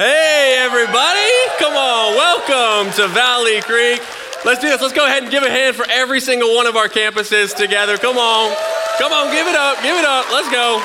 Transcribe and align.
Hey, 0.00 0.56
everybody. 0.56 1.28
Come 1.58 1.74
on. 1.74 2.14
Welcome 2.14 2.90
to 2.94 3.06
Valley 3.08 3.60
Creek. 3.60 4.00
Let's 4.46 4.62
do 4.62 4.68
this. 4.70 4.80
Let's 4.80 4.94
go 4.94 5.04
ahead 5.04 5.24
and 5.24 5.30
give 5.30 5.42
a 5.42 5.50
hand 5.50 5.76
for 5.76 5.84
every 5.90 6.20
single 6.20 6.56
one 6.56 6.66
of 6.66 6.74
our 6.74 6.88
campuses 6.88 7.54
together. 7.54 7.98
Come 7.98 8.16
on. 8.16 8.56
Come 8.98 9.12
on. 9.12 9.30
Give 9.30 9.46
it 9.46 9.54
up. 9.54 9.76
Give 9.82 9.94
it 9.94 10.06
up. 10.06 10.32
Let's 10.32 10.50
go. 10.50 10.82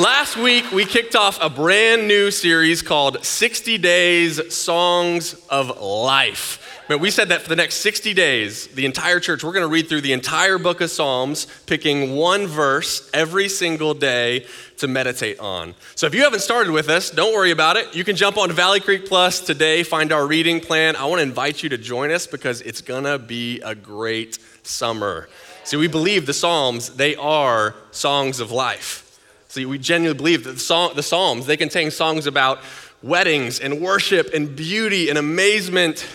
Last 0.00 0.38
week, 0.38 0.72
we 0.72 0.86
kicked 0.86 1.14
off 1.14 1.38
a 1.42 1.50
brand 1.50 2.08
new 2.08 2.30
series 2.30 2.80
called 2.80 3.22
60 3.22 3.76
Days 3.76 4.54
Songs 4.54 5.34
of 5.50 5.82
Life. 5.82 6.61
But 6.92 7.00
we 7.00 7.10
said 7.10 7.30
that 7.30 7.40
for 7.40 7.48
the 7.48 7.56
next 7.56 7.76
60 7.76 8.12
days, 8.12 8.66
the 8.66 8.84
entire 8.84 9.18
church, 9.18 9.42
we're 9.42 9.54
going 9.54 9.64
to 9.64 9.68
read 9.68 9.88
through 9.88 10.02
the 10.02 10.12
entire 10.12 10.58
book 10.58 10.82
of 10.82 10.90
Psalms, 10.90 11.46
picking 11.64 12.16
one 12.16 12.46
verse 12.46 13.08
every 13.14 13.48
single 13.48 13.94
day 13.94 14.44
to 14.76 14.88
meditate 14.88 15.40
on. 15.40 15.74
So 15.94 16.06
if 16.06 16.14
you 16.14 16.20
haven't 16.20 16.40
started 16.40 16.70
with 16.70 16.90
us, 16.90 17.10
don't 17.10 17.32
worry 17.32 17.50
about 17.50 17.78
it. 17.78 17.96
You 17.96 18.04
can 18.04 18.14
jump 18.14 18.36
on 18.36 18.52
Valley 18.52 18.78
Creek 18.78 19.06
Plus 19.06 19.40
today, 19.40 19.84
find 19.84 20.12
our 20.12 20.26
reading 20.26 20.60
plan. 20.60 20.94
I 20.94 21.06
want 21.06 21.20
to 21.20 21.22
invite 21.22 21.62
you 21.62 21.70
to 21.70 21.78
join 21.78 22.10
us 22.10 22.26
because 22.26 22.60
it's 22.60 22.82
going 22.82 23.04
to 23.04 23.18
be 23.18 23.62
a 23.62 23.74
great 23.74 24.38
summer. 24.62 25.30
See, 25.64 25.78
we 25.78 25.88
believe 25.88 26.26
the 26.26 26.34
Psalms, 26.34 26.90
they 26.90 27.16
are 27.16 27.74
songs 27.90 28.38
of 28.38 28.50
life. 28.50 29.18
See, 29.48 29.64
we 29.64 29.78
genuinely 29.78 30.18
believe 30.18 30.44
that 30.44 30.58
the 30.94 31.02
Psalms, 31.02 31.46
they 31.46 31.56
contain 31.56 31.90
songs 31.90 32.26
about 32.26 32.58
weddings 33.02 33.60
and 33.60 33.80
worship 33.80 34.34
and 34.34 34.54
beauty 34.54 35.08
and 35.08 35.16
amazement. 35.16 36.06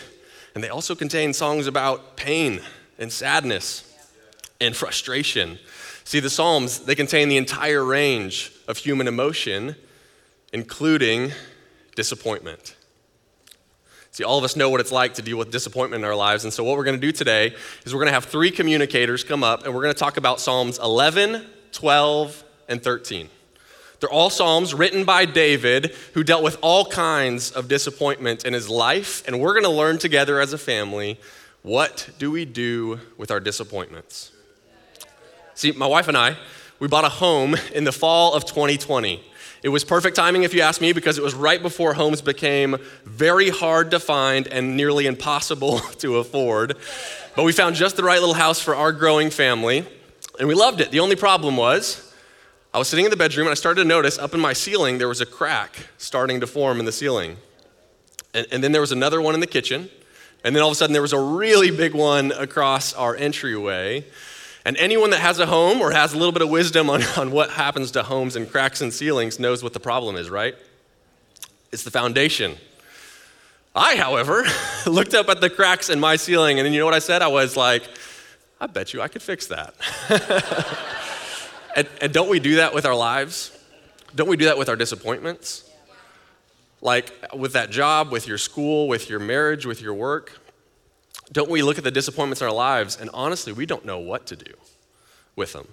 And 0.57 0.63
they 0.63 0.69
also 0.69 0.95
contain 0.95 1.33
songs 1.33 1.67
about 1.67 2.17
pain 2.17 2.61
and 2.97 3.13
sadness 3.13 3.95
and 4.59 4.75
frustration. 4.75 5.59
See, 6.03 6.19
the 6.19 6.31
Psalms, 6.31 6.79
they 6.79 6.95
contain 6.95 7.29
the 7.29 7.37
entire 7.37 7.85
range 7.85 8.51
of 8.67 8.77
human 8.77 9.07
emotion, 9.07 9.75
including 10.51 11.31
disappointment. 11.95 12.75
See, 14.09 14.23
all 14.23 14.39
of 14.39 14.43
us 14.43 14.55
know 14.55 14.71
what 14.71 14.81
it's 14.81 14.91
like 14.91 15.13
to 15.13 15.21
deal 15.21 15.37
with 15.37 15.51
disappointment 15.51 16.03
in 16.03 16.09
our 16.09 16.15
lives. 16.15 16.43
And 16.43 16.51
so, 16.51 16.63
what 16.63 16.75
we're 16.75 16.85
going 16.85 16.99
to 16.99 17.05
do 17.05 17.11
today 17.11 17.53
is 17.85 17.93
we're 17.93 17.99
going 17.99 18.07
to 18.07 18.13
have 18.13 18.25
three 18.25 18.49
communicators 18.49 19.23
come 19.23 19.43
up 19.43 19.63
and 19.63 19.75
we're 19.75 19.83
going 19.83 19.93
to 19.93 19.99
talk 19.99 20.17
about 20.17 20.39
Psalms 20.39 20.79
11, 20.79 21.45
12, 21.71 22.43
and 22.67 22.81
13. 22.81 23.29
They're 23.99 24.09
all 24.09 24.29
Psalms 24.29 24.73
written 24.73 25.05
by 25.05 25.25
David, 25.25 25.95
who 26.13 26.23
dealt 26.23 26.43
with 26.43 26.57
all 26.61 26.85
kinds 26.85 27.51
of 27.51 27.67
disappointment 27.67 28.45
in 28.45 28.53
his 28.53 28.69
life. 28.69 29.27
And 29.27 29.39
we're 29.39 29.53
going 29.53 29.63
to 29.63 29.69
learn 29.69 29.97
together 29.97 30.39
as 30.39 30.53
a 30.53 30.57
family 30.57 31.19
what 31.63 32.09
do 32.17 32.31
we 32.31 32.45
do 32.45 32.99
with 33.17 33.29
our 33.29 33.41
disappointments? 33.41 34.31
See, 35.53 35.71
my 35.73 35.87
wife 35.87 36.07
and 36.07 36.15
I, 36.15 36.37
we 36.79 36.87
bought 36.87 37.03
a 37.03 37.09
home 37.09 37.57
in 37.73 37.83
the 37.83 37.91
fall 37.91 38.33
of 38.35 38.45
2020. 38.45 39.21
It 39.63 39.69
was 39.69 39.83
perfect 39.83 40.15
timing, 40.15 40.43
if 40.43 40.53
you 40.53 40.61
ask 40.61 40.79
me, 40.79 40.93
because 40.93 41.17
it 41.17 41.23
was 41.23 41.33
right 41.33 41.61
before 41.61 41.95
homes 41.95 42.21
became 42.21 42.77
very 43.03 43.49
hard 43.49 43.91
to 43.91 43.99
find 43.99 44.47
and 44.47 44.77
nearly 44.77 45.07
impossible 45.07 45.79
to 45.97 46.17
afford. 46.17 46.77
But 47.35 47.43
we 47.43 47.51
found 47.51 47.75
just 47.75 47.97
the 47.97 48.03
right 48.03 48.19
little 48.19 48.35
house 48.35 48.61
for 48.61 48.75
our 48.75 48.91
growing 48.93 49.29
family, 49.29 49.85
and 50.39 50.47
we 50.47 50.53
loved 50.53 50.79
it. 50.79 50.91
The 50.91 50.99
only 50.99 51.15
problem 51.15 51.57
was 51.57 52.06
I 52.73 52.79
was 52.79 52.87
sitting 52.87 53.05
in 53.05 53.11
the 53.11 53.17
bedroom 53.17 53.47
and 53.47 53.51
I 53.51 53.55
started 53.55 53.81
to 53.81 53.87
notice 53.87 54.19
up 54.19 54.33
in 54.33 54.39
my 54.39 54.53
ceiling 54.53 54.97
there 54.97 55.07
was 55.07 55.21
a 55.21 55.25
crack 55.25 55.87
starting 55.97 56.41
to 56.41 56.47
form 56.47 56.79
in 56.79 56.85
the 56.85 56.91
ceiling. 56.91 57.37
And, 58.33 58.45
and, 58.51 58.63
then 58.63 58.71
there 58.71 58.81
was 58.81 58.91
another 58.91 59.21
one 59.21 59.33
in 59.33 59.39
the 59.39 59.47
kitchen. 59.47 59.89
And 60.43 60.55
then 60.55 60.61
all 60.61 60.69
of 60.69 60.73
a 60.73 60.75
sudden 60.75 60.93
there 60.93 61.01
was 61.01 61.13
a 61.13 61.19
really 61.19 61.71
big 61.71 61.93
one 61.93 62.31
across 62.33 62.93
our 62.93 63.15
entryway. 63.15 64.05
And 64.65 64.75
anyone 64.77 65.11
that 65.11 65.21
has 65.21 65.39
a 65.39 65.45
home 65.45 65.81
or 65.81 65.91
has 65.91 66.13
a 66.13 66.17
little 66.17 66.33
bit 66.33 66.41
of 66.41 66.49
wisdom 66.49 66.89
on, 66.89 67.03
on 67.17 67.31
what 67.31 67.51
happens 67.51 67.91
to 67.91 68.03
homes 68.03 68.35
and 68.35 68.49
cracks 68.49 68.81
in 68.81 68.91
ceilings 68.91 69.39
knows 69.39 69.63
what 69.63 69.73
the 69.73 69.79
problem 69.79 70.17
is, 70.17 70.29
right? 70.29 70.55
It's 71.71 71.83
the 71.83 71.91
foundation. 71.91 72.57
I, 73.73 73.95
however, 73.95 74.43
looked 74.85 75.13
up 75.13 75.29
at 75.29 75.39
the 75.39 75.49
cracks 75.49 75.89
in 75.89 75.99
my 75.99 76.17
ceiling 76.17 76.59
and 76.59 76.65
then 76.65 76.73
you 76.73 76.79
know 76.79 76.85
what 76.85 76.95
I 76.95 76.99
said? 76.99 77.21
I 77.21 77.27
was 77.27 77.55
like, 77.55 77.83
I 78.59 78.67
bet 78.67 78.93
you 78.93 79.01
I 79.01 79.07
could 79.07 79.21
fix 79.21 79.47
that. 79.47 79.73
And, 81.77 81.87
and 82.01 82.11
don't 82.11 82.27
we 82.27 82.39
do 82.39 82.55
that 82.55 82.73
with 82.73 82.87
our 82.87 82.95
lives? 82.95 83.55
Don't 84.15 84.27
we 84.27 84.35
do 84.35 84.45
that 84.45 84.57
with 84.57 84.67
our 84.67 84.75
disappointments? 84.75 85.69
Like 86.81 87.13
with 87.35 87.53
that 87.53 87.69
job, 87.69 88.11
with 88.11 88.27
your 88.27 88.39
school, 88.39 88.87
with 88.87 89.11
your 89.11 89.19
marriage, 89.19 89.67
with 89.67 89.79
your 89.79 89.93
work? 89.93 90.39
Don't 91.31 91.51
we 91.51 91.61
look 91.61 91.77
at 91.77 91.83
the 91.83 91.91
disappointments 91.91 92.41
in 92.41 92.47
our 92.47 92.53
lives 92.53 92.97
and 92.99 93.11
honestly, 93.13 93.53
we 93.53 93.67
don't 93.67 93.85
know 93.85 93.99
what 93.99 94.25
to 94.25 94.35
do 94.35 94.53
with 95.35 95.53
them? 95.53 95.67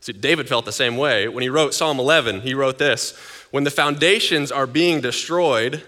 See, 0.00 0.14
David 0.14 0.48
felt 0.48 0.64
the 0.64 0.72
same 0.72 0.96
way. 0.96 1.28
When 1.28 1.42
he 1.42 1.50
wrote 1.50 1.74
Psalm 1.74 1.98
11, 1.98 2.40
he 2.40 2.54
wrote 2.54 2.78
this 2.78 3.12
When 3.50 3.64
the 3.64 3.70
foundations 3.70 4.50
are 4.50 4.66
being 4.66 5.02
destroyed, 5.02 5.82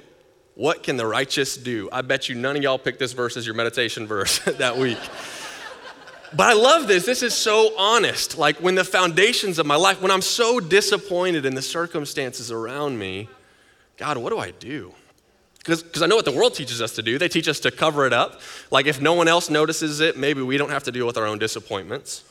what 0.55 0.83
can 0.83 0.99
the 0.99 1.07
righteous 1.07 1.57
do? 1.57 1.89
I 1.93 2.03
bet 2.03 2.29
you 2.29 2.35
none 2.35 2.57
of 2.57 2.63
y'all 2.63 2.79
picked 2.79 2.99
this 2.99 3.15
verse 3.15 3.39
as 3.39 3.47
your 3.47 3.55
meditation 3.55 4.07
verse 4.07 4.39
that 4.59 4.77
week. 4.77 4.99
But 6.37 6.49
I 6.49 6.53
love 6.53 6.87
this. 6.87 7.07
This 7.07 7.23
is 7.23 7.35
so 7.35 7.73
honest. 7.79 8.37
Like 8.37 8.59
when 8.59 8.75
the 8.75 8.85
foundations 8.85 9.59
of 9.59 9.65
my 9.65 9.77
life, 9.77 10.03
when 10.03 10.11
I'm 10.11 10.23
so 10.23 10.61
disappointed 10.61 11.47
in 11.47 11.55
the 11.55 11.63
circumstances 11.63 12.53
around 12.53 12.99
me, 12.99 13.29
God, 13.97 14.19
what 14.19 14.31
do 14.31 14.39
I 14.39 14.51
do? 14.51 14.93
Because 15.59 16.03
I 16.03 16.07
know 16.07 16.15
what 16.15 16.27
the 16.27 16.33
world 16.33 16.55
teaches 16.55 16.83
us 16.83 16.93
to 16.97 17.03
do. 17.03 17.19
They 17.19 17.29
teach 17.29 17.49
us 17.49 17.59
to 17.61 17.71
cover 17.71 18.07
it 18.07 18.13
up. 18.13 18.41
Like 18.71 18.87
if 18.87 19.01
no 19.01 19.15
one 19.15 19.29
else 19.29 19.49
notices 19.49 20.01
it, 20.01 20.19
maybe 20.19 20.43
we 20.43 20.59
don't 20.59 20.71
have 20.71 20.85
to 20.85 20.93
deal 20.93 21.07
with 21.07 21.17
our 21.17 21.27
own 21.27 21.39
disappointments. 21.39 22.23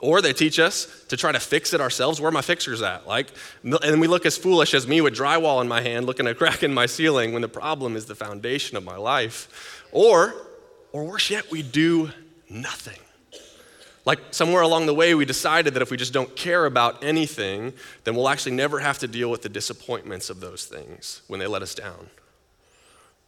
Or 0.00 0.20
they 0.20 0.32
teach 0.32 0.58
us 0.58 1.04
to 1.08 1.16
try 1.16 1.30
to 1.30 1.38
fix 1.38 1.72
it 1.72 1.80
ourselves. 1.80 2.20
Where 2.20 2.28
are 2.28 2.32
my 2.32 2.42
fixers 2.42 2.82
at? 2.82 3.06
Like, 3.06 3.28
and 3.62 4.00
we 4.00 4.08
look 4.08 4.26
as 4.26 4.36
foolish 4.36 4.74
as 4.74 4.88
me 4.88 5.00
with 5.00 5.14
drywall 5.14 5.62
in 5.62 5.68
my 5.68 5.80
hand, 5.80 6.06
looking 6.06 6.26
at 6.26 6.32
a 6.32 6.34
crack 6.34 6.64
in 6.64 6.74
my 6.74 6.86
ceiling 6.86 7.32
when 7.32 7.42
the 7.42 7.48
problem 7.48 7.94
is 7.94 8.06
the 8.06 8.16
foundation 8.16 8.76
of 8.76 8.82
my 8.82 8.96
life. 8.96 9.84
Or, 9.92 10.34
or 10.90 11.04
worse 11.04 11.30
yet, 11.30 11.52
we 11.52 11.62
do 11.62 12.10
nothing. 12.50 12.98
Like 14.04 14.18
somewhere 14.32 14.62
along 14.62 14.86
the 14.86 14.94
way, 14.94 15.14
we 15.14 15.24
decided 15.24 15.74
that 15.74 15.82
if 15.82 15.90
we 15.90 15.96
just 15.96 16.12
don't 16.12 16.34
care 16.34 16.66
about 16.66 17.04
anything, 17.04 17.72
then 18.04 18.16
we'll 18.16 18.28
actually 18.28 18.52
never 18.52 18.80
have 18.80 18.98
to 18.98 19.06
deal 19.06 19.30
with 19.30 19.42
the 19.42 19.48
disappointments 19.48 20.28
of 20.28 20.40
those 20.40 20.64
things 20.64 21.22
when 21.28 21.38
they 21.38 21.46
let 21.46 21.62
us 21.62 21.74
down. 21.74 22.10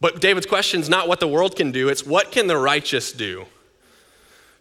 But 0.01 0.19
David's 0.19 0.45
question 0.45 0.81
is 0.81 0.89
not 0.89 1.07
what 1.07 1.21
the 1.21 1.27
world 1.27 1.55
can 1.55 1.71
do, 1.71 1.87
it's 1.87 2.05
what 2.05 2.31
can 2.31 2.47
the 2.47 2.57
righteous 2.57 3.13
do? 3.13 3.45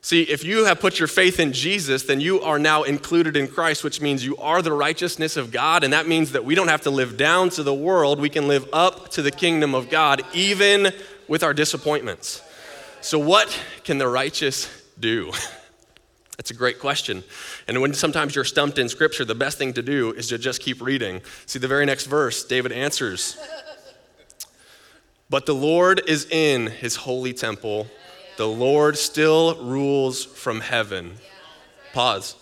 See, 0.01 0.23
if 0.23 0.45
you 0.45 0.67
have 0.67 0.81
put 0.81 0.99
your 0.99 1.09
faith 1.09 1.41
in 1.41 1.55
Jesus, 1.55 2.03
then 2.03 2.21
you 2.21 2.43
are 2.43 2.59
now 2.59 2.83
included 2.83 3.39
in 3.39 3.49
Christ, 3.49 3.83
which 3.83 4.03
means 4.03 4.23
you 4.23 4.37
are 4.37 4.61
the 4.61 4.71
righteousness 4.71 5.39
of 5.39 5.51
God. 5.51 5.83
And 5.83 5.95
that 5.95 6.07
means 6.07 6.33
that 6.33 6.45
we 6.45 6.55
don't 6.55 6.69
have 6.69 6.83
to 6.83 6.91
live 6.91 7.17
down 7.17 7.49
to 7.51 7.63
the 7.63 7.73
world. 7.73 8.21
We 8.21 8.29
can 8.29 8.47
live 8.47 8.69
up 8.71 9.09
to 9.13 9.23
the 9.23 9.31
kingdom 9.31 9.75
of 9.75 9.89
God, 9.89 10.21
even 10.35 10.93
with 11.27 11.43
our 11.43 11.55
disappointments. 11.55 12.43
So, 13.01 13.19
what 13.19 13.59
can 13.83 13.97
the 13.97 14.07
righteous 14.07 14.69
do? 15.01 15.33
That's 16.37 16.51
a 16.51 16.55
great 16.55 16.79
question. 16.79 17.23
And 17.69 17.81
when 17.81 17.95
sometimes 17.95 18.35
you're 18.35 18.45
stumped 18.45 18.79
in 18.79 18.89
scripture, 18.89 19.25
the 19.25 19.35
best 19.35 19.57
thing 19.57 19.73
to 19.75 19.83
do 19.83 20.13
is 20.13 20.29
to 20.29 20.39
just 20.39 20.61
keep 20.61 20.83
reading. 20.83 21.21
See, 21.47 21.59
the 21.59 21.69
very 21.69 21.87
next 21.87 22.07
verse, 22.07 22.45
David 22.45 22.73
answers 22.73 23.39
But 25.31 25.47
the 25.47 25.55
Lord 25.55 26.03
is 26.07 26.27
in 26.31 26.67
his 26.67 26.97
holy 26.97 27.33
temple, 27.33 27.87
the 28.37 28.49
Lord 28.49 28.99
still 28.99 29.63
rules 29.63 30.25
from 30.25 30.61
heaven. 30.61 31.15
Pause. 31.93 32.37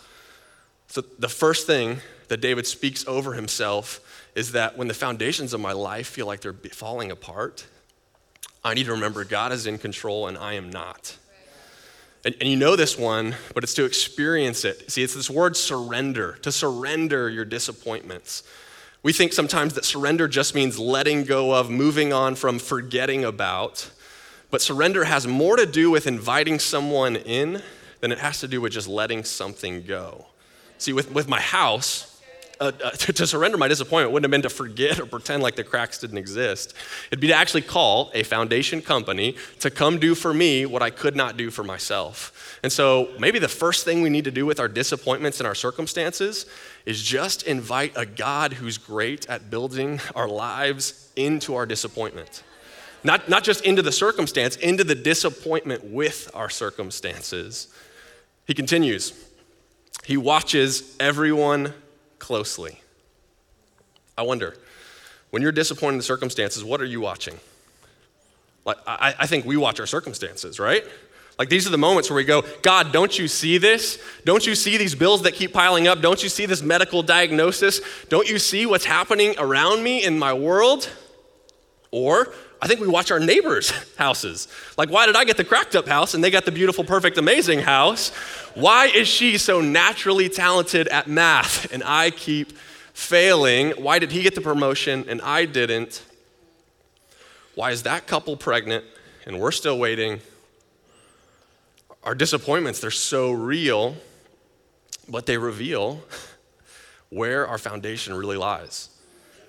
So, 0.88 1.02
the 1.18 1.28
first 1.28 1.66
thing 1.66 1.98
that 2.28 2.40
David 2.40 2.66
speaks 2.66 3.06
over 3.06 3.34
himself 3.34 4.00
is 4.34 4.52
that 4.52 4.76
when 4.78 4.88
the 4.88 4.94
foundations 4.94 5.52
of 5.52 5.60
my 5.60 5.72
life 5.72 6.06
feel 6.06 6.26
like 6.26 6.40
they're 6.40 6.54
falling 6.54 7.10
apart, 7.10 7.66
I 8.64 8.74
need 8.74 8.86
to 8.86 8.92
remember 8.92 9.24
God 9.24 9.52
is 9.52 9.66
in 9.66 9.76
control 9.76 10.28
and 10.28 10.38
I 10.38 10.54
am 10.54 10.70
not. 10.70 11.18
And, 12.24 12.36
and, 12.40 12.48
you 12.48 12.56
know 12.56 12.76
this 12.76 12.96
one, 12.96 13.34
but 13.52 13.64
it's 13.64 13.74
to 13.74 13.84
experience 13.84 14.64
it. 14.64 14.90
See, 14.90 15.02
it's 15.02 15.14
this 15.14 15.28
word 15.28 15.56
surrender, 15.56 16.38
to 16.42 16.52
surrender 16.52 17.28
your 17.28 17.44
disappointments. 17.44 18.44
We 19.02 19.12
think 19.12 19.32
sometimes 19.32 19.74
that 19.74 19.84
surrender 19.84 20.28
just 20.28 20.54
means 20.54 20.78
letting 20.78 21.24
go 21.24 21.52
of, 21.52 21.68
moving 21.68 22.12
on 22.12 22.36
from, 22.36 22.60
forgetting 22.60 23.24
about. 23.24 23.90
But 24.50 24.62
surrender 24.62 25.04
has 25.04 25.26
more 25.26 25.56
to 25.56 25.66
do 25.66 25.90
with 25.90 26.06
inviting 26.06 26.60
someone 26.60 27.16
in 27.16 27.62
than 28.00 28.12
it 28.12 28.18
has 28.18 28.38
to 28.40 28.48
do 28.48 28.60
with 28.60 28.72
just 28.72 28.86
letting 28.86 29.24
something 29.24 29.82
go. 29.82 30.26
See, 30.78 30.92
with, 30.92 31.10
with 31.10 31.28
my 31.28 31.40
house, 31.40 32.11
uh, 32.62 32.70
uh, 32.84 32.90
to, 32.90 33.12
to, 33.12 33.26
surrender 33.26 33.58
my 33.58 33.66
disappointment 33.66 34.12
wouldn't 34.12 34.24
have 34.24 34.30
been 34.30 34.48
to 34.48 34.54
forget 34.54 35.00
or 35.00 35.06
pretend 35.06 35.42
like 35.42 35.56
the 35.56 35.64
cracks 35.64 35.98
didn't 35.98 36.18
exist. 36.18 36.74
It'd 37.08 37.20
be 37.20 37.26
to 37.26 37.34
actually 37.34 37.62
call 37.62 38.12
a 38.14 38.22
foundation 38.22 38.80
company 38.80 39.36
to 39.58 39.68
come 39.68 39.98
do 39.98 40.14
for 40.14 40.32
me 40.32 40.64
what 40.64 40.80
I 40.80 40.90
could 40.90 41.16
not 41.16 41.36
do 41.36 41.50
for 41.50 41.64
myself. 41.64 42.60
And 42.62 42.72
so 42.72 43.10
maybe 43.18 43.40
the 43.40 43.48
first 43.48 43.84
thing 43.84 44.00
we 44.00 44.10
need 44.10 44.24
to 44.24 44.30
do 44.30 44.46
with 44.46 44.60
our 44.60 44.68
disappointments 44.68 45.40
and 45.40 45.46
our 45.48 45.56
circumstances 45.56 46.46
is 46.86 47.02
just 47.02 47.42
invite 47.42 47.94
a 47.96 48.06
God 48.06 48.52
who's 48.52 48.78
great 48.78 49.28
at 49.28 49.50
building 49.50 50.00
our 50.14 50.28
lives 50.28 51.10
into 51.16 51.56
our 51.56 51.66
disappointment. 51.66 52.44
Not, 53.02 53.28
not 53.28 53.42
just 53.42 53.64
into 53.64 53.82
the 53.82 53.90
circumstance, 53.90 54.54
into 54.54 54.84
the 54.84 54.94
disappointment 54.94 55.84
with 55.84 56.30
our 56.32 56.48
circumstances. 56.48 57.66
He 58.46 58.54
continues, 58.54 59.12
He 60.04 60.16
watches 60.16 60.96
everyone 61.00 61.74
closely. 62.22 62.80
I 64.16 64.22
wonder, 64.22 64.56
When 65.30 65.42
you're 65.42 65.50
disappointed 65.52 65.96
in 65.96 66.02
circumstances, 66.02 66.62
what 66.62 66.80
are 66.80 66.86
you 66.86 67.00
watching? 67.00 67.40
Like, 68.64 68.76
I, 68.86 69.14
I 69.18 69.26
think 69.26 69.44
we 69.44 69.56
watch 69.56 69.80
our 69.80 69.86
circumstances, 69.86 70.60
right? 70.60 70.84
Like 71.38 71.48
these 71.48 71.66
are 71.66 71.70
the 71.70 71.78
moments 71.78 72.08
where 72.08 72.16
we 72.16 72.24
go, 72.24 72.44
God, 72.62 72.92
don't 72.92 73.18
you 73.18 73.26
see 73.26 73.58
this? 73.58 73.98
Don't 74.24 74.46
you 74.46 74.54
see 74.54 74.76
these 74.76 74.94
bills 74.94 75.22
that 75.22 75.32
keep 75.32 75.52
piling 75.52 75.88
up? 75.88 76.00
Don't 76.00 76.22
you 76.22 76.28
see 76.28 76.46
this 76.46 76.62
medical 76.62 77.02
diagnosis? 77.02 77.80
Don't 78.08 78.28
you 78.28 78.38
see 78.38 78.66
what's 78.66 78.84
happening 78.84 79.34
around 79.38 79.82
me 79.82 80.04
in 80.04 80.18
my 80.18 80.32
world? 80.32 80.88
Or 81.90 82.32
I 82.62 82.68
think 82.68 82.78
we 82.78 82.86
watch 82.86 83.10
our 83.10 83.18
neighbors' 83.18 83.70
houses. 83.98 84.46
Like, 84.78 84.88
why 84.88 85.06
did 85.06 85.16
I 85.16 85.24
get 85.24 85.36
the 85.36 85.44
cracked 85.44 85.74
up 85.74 85.88
house 85.88 86.14
and 86.14 86.22
they 86.22 86.30
got 86.30 86.44
the 86.44 86.52
beautiful, 86.52 86.84
perfect, 86.84 87.18
amazing 87.18 87.58
house? 87.58 88.10
Why 88.54 88.86
is 88.86 89.08
she 89.08 89.36
so 89.36 89.60
naturally 89.60 90.28
talented 90.28 90.86
at 90.86 91.08
math 91.08 91.72
and 91.72 91.82
I 91.82 92.10
keep 92.10 92.52
failing? 92.94 93.72
Why 93.72 93.98
did 93.98 94.12
he 94.12 94.22
get 94.22 94.36
the 94.36 94.40
promotion 94.40 95.06
and 95.08 95.20
I 95.22 95.44
didn't? 95.44 96.04
Why 97.56 97.72
is 97.72 97.82
that 97.82 98.06
couple 98.06 98.36
pregnant 98.36 98.84
and 99.26 99.40
we're 99.40 99.50
still 99.50 99.78
waiting? 99.78 100.20
Our 102.04 102.14
disappointments, 102.14 102.78
they're 102.78 102.92
so 102.92 103.32
real, 103.32 103.96
but 105.08 105.26
they 105.26 105.36
reveal 105.36 106.00
where 107.10 107.44
our 107.48 107.58
foundation 107.58 108.14
really 108.14 108.36
lies. 108.36 108.88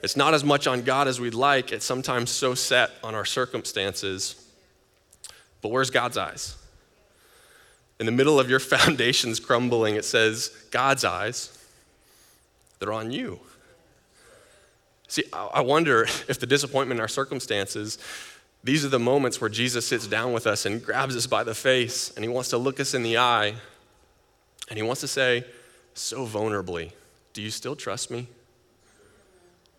It's 0.04 0.18
not 0.18 0.34
as 0.34 0.44
much 0.44 0.68
on 0.68 0.82
God 0.82 1.08
as 1.08 1.22
we'd 1.22 1.34
like, 1.34 1.72
it's 1.72 1.86
sometimes 1.86 2.30
so 2.30 2.54
set 2.54 2.92
on 3.04 3.16
our 3.16 3.24
circumstances. 3.24 4.36
But 5.62 5.70
where's 5.70 5.90
God's 5.90 6.18
eyes? 6.18 6.58
In 8.02 8.06
the 8.06 8.12
middle 8.12 8.38
of 8.38 8.50
your 8.50 8.60
foundations 8.76 9.40
crumbling, 9.40 9.96
it 9.96 10.04
says, 10.04 10.50
God's 10.72 11.06
eyes, 11.06 11.58
they're 12.80 12.92
on 12.92 13.12
you. 13.12 13.40
See, 15.08 15.24
I 15.32 15.62
wonder 15.62 16.04
if 16.28 16.38
the 16.38 16.48
disappointment 16.48 16.98
in 16.98 17.02
our 17.02 17.08
circumstances, 17.08 17.98
these 18.62 18.84
are 18.84 18.90
the 18.90 19.00
moments 19.00 19.40
where 19.40 19.50
Jesus 19.50 19.88
sits 19.88 20.06
down 20.06 20.34
with 20.34 20.46
us 20.48 20.66
and 20.66 20.84
grabs 20.84 21.16
us 21.16 21.28
by 21.28 21.46
the 21.46 21.56
face 21.56 22.12
and 22.16 22.26
he 22.26 22.30
wants 22.30 22.50
to 22.50 22.58
look 22.58 22.82
us 22.82 22.94
in 22.94 23.04
the 23.04 23.18
eye 23.18 23.54
and 24.70 24.78
he 24.78 24.84
wants 24.84 25.00
to 25.02 25.08
say, 25.08 25.46
so 25.94 26.26
vulnerably, 26.26 26.92
Do 27.32 27.42
you 27.42 27.52
still 27.52 27.76
trust 27.76 28.12
me? 28.12 28.28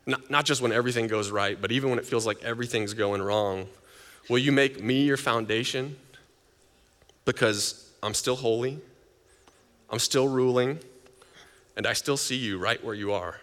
Not, 0.07 0.31
not 0.31 0.45
just 0.45 0.61
when 0.61 0.73
everything 0.73 1.07
goes 1.07 1.31
right, 1.31 1.61
but 1.61 1.73
even 1.73 1.91
when 1.91 1.99
it 1.99 2.05
feels 2.05 2.27
like 2.27 2.43
everything's 2.43 2.95
going 2.95 3.23
wrong. 3.23 3.69
Will 4.29 4.39
you 4.39 4.53
make 4.53 4.83
me 4.83 5.03
your 5.03 5.17
foundation? 5.17 5.97
Because 7.25 7.91
I'm 8.03 8.15
still 8.15 8.37
holy, 8.37 8.79
I'm 9.89 9.99
still 9.99 10.29
ruling, 10.29 10.79
and 11.77 11.87
I 11.87 11.95
still 11.95 12.17
see 12.17 12.37
you 12.37 12.59
right 12.59 12.83
where 12.85 12.95
you 12.95 13.13
are. 13.13 13.41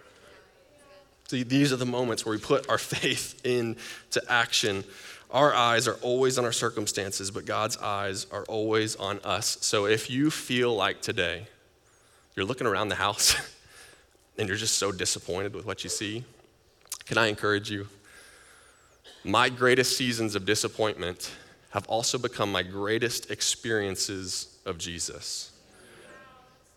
See, 1.27 1.43
these 1.43 1.71
are 1.71 1.77
the 1.77 1.85
moments 1.85 2.25
where 2.25 2.35
we 2.35 2.41
put 2.41 2.69
our 2.69 2.77
faith 2.77 3.43
into 3.45 4.21
action. 4.29 4.83
Our 5.31 5.53
eyes 5.53 5.87
are 5.87 5.95
always 6.01 6.37
on 6.37 6.45
our 6.45 6.51
circumstances, 6.51 7.31
but 7.31 7.45
God's 7.45 7.77
eyes 7.77 8.27
are 8.31 8.43
always 8.45 8.95
on 8.97 9.19
us. 9.19 9.57
So 9.61 9.85
if 9.85 10.09
you 10.09 10.29
feel 10.29 10.75
like 10.75 11.01
today 11.01 11.47
you're 12.35 12.45
looking 12.45 12.67
around 12.67 12.89
the 12.89 12.95
house 12.95 13.35
and 14.37 14.47
you're 14.47 14.57
just 14.57 14.77
so 14.77 14.91
disappointed 14.91 15.55
with 15.55 15.65
what 15.65 15.83
you 15.83 15.89
see, 15.89 16.25
can 17.11 17.17
I 17.17 17.27
encourage 17.27 17.69
you? 17.69 17.87
My 19.25 19.49
greatest 19.49 19.97
seasons 19.97 20.33
of 20.33 20.45
disappointment 20.45 21.29
have 21.71 21.85
also 21.87 22.17
become 22.17 22.49
my 22.49 22.63
greatest 22.63 23.29
experiences 23.29 24.57
of 24.65 24.77
Jesus. 24.77 25.51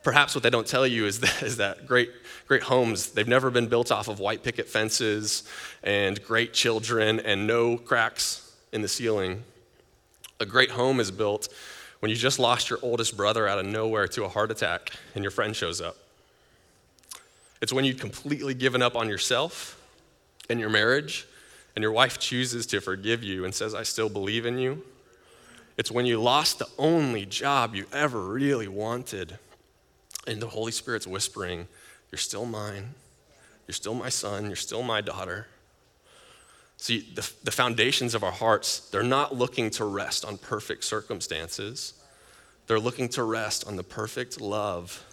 Perhaps 0.03 0.35
what 0.35 0.43
they 0.43 0.51
don't 0.51 0.67
tell 0.67 0.89
you 0.89 1.07
is 1.07 1.21
that, 1.21 1.43
is 1.45 1.59
that 1.59 1.87
great, 1.87 2.11
great 2.49 2.65
homes, 2.65 3.13
they've 3.13 3.29
never 3.29 3.49
been 3.49 3.69
built 3.69 3.93
off 3.93 4.09
of 4.09 4.19
white 4.19 4.43
picket 4.43 4.69
fences 4.69 5.49
and 5.85 6.21
great 6.25 6.53
children 6.53 7.21
and 7.21 7.47
no 7.47 7.77
cracks 7.77 8.57
in 8.73 8.83
the 8.83 8.89
ceiling. 8.89 9.41
A 10.41 10.47
great 10.47 10.73
home 10.73 10.99
is 10.99 11.13
built 11.13 11.47
when 12.01 12.11
you 12.11 12.17
just 12.17 12.41
lost 12.41 12.71
your 12.71 12.81
oldest 12.83 13.17
brother 13.17 13.47
out 13.47 13.61
of 13.61 13.67
nowhere 13.67 14.09
to 14.09 14.25
a 14.25 14.29
heart 14.29 14.51
attack 14.51 14.91
and 15.15 15.23
your 15.23 15.31
friend 15.31 15.55
shows 15.55 15.81
up. 15.81 15.97
It's 17.63 17.73
when 17.73 17.85
you've 17.85 18.01
completely 18.01 18.55
given 18.55 18.83
up 18.83 18.97
on 18.97 19.09
yourself 19.09 19.81
and 20.49 20.61
your 20.61 20.71
marriage 20.71 21.27
and 21.75 21.83
your 21.83 21.93
wife 21.93 22.19
chooses 22.19 22.67
to 22.67 22.81
forgive 22.81 23.23
you 23.23 23.45
and 23.45 23.55
says, 23.55 23.75
I 23.75 23.83
still 23.83 24.09
believe 24.09 24.47
in 24.47 24.59
you. 24.59 24.83
It's 25.77 25.91
when 25.91 26.07
you 26.07 26.21
lost 26.21 26.59
the 26.59 26.69
only 26.79 27.27
job 27.27 27.75
you 27.75 27.87
ever 27.93 28.21
really 28.21 28.69
wanted 28.69 29.39
and 30.27 30.41
the 30.41 30.49
Holy 30.49 30.73
Spirit's 30.73 31.07
whispering, 31.07 31.67
You're 32.11 32.19
still 32.19 32.47
mine. 32.47 32.95
You're 33.67 33.75
still 33.75 33.95
my 33.95 34.09
son. 34.09 34.47
You're 34.47 34.57
still 34.57 34.83
my 34.83 35.01
daughter. 35.01 35.49
See, 36.77 37.01
the, 37.15 37.29
the 37.45 37.51
foundations 37.51 38.15
of 38.15 38.23
our 38.23 38.33
hearts, 38.33 38.91
they're 38.91 39.03
not 39.03 39.35
looking 39.35 39.71
to 39.71 39.85
rest 39.85 40.25
on 40.25 40.39
perfect 40.39 40.85
circumstances. 40.85 41.95
They're 42.67 42.81
looking 42.81 43.09
to 43.11 43.25
rest 43.25 43.67
on 43.67 43.77
the 43.77 43.83
perfect 43.83 44.41
love 44.41 45.05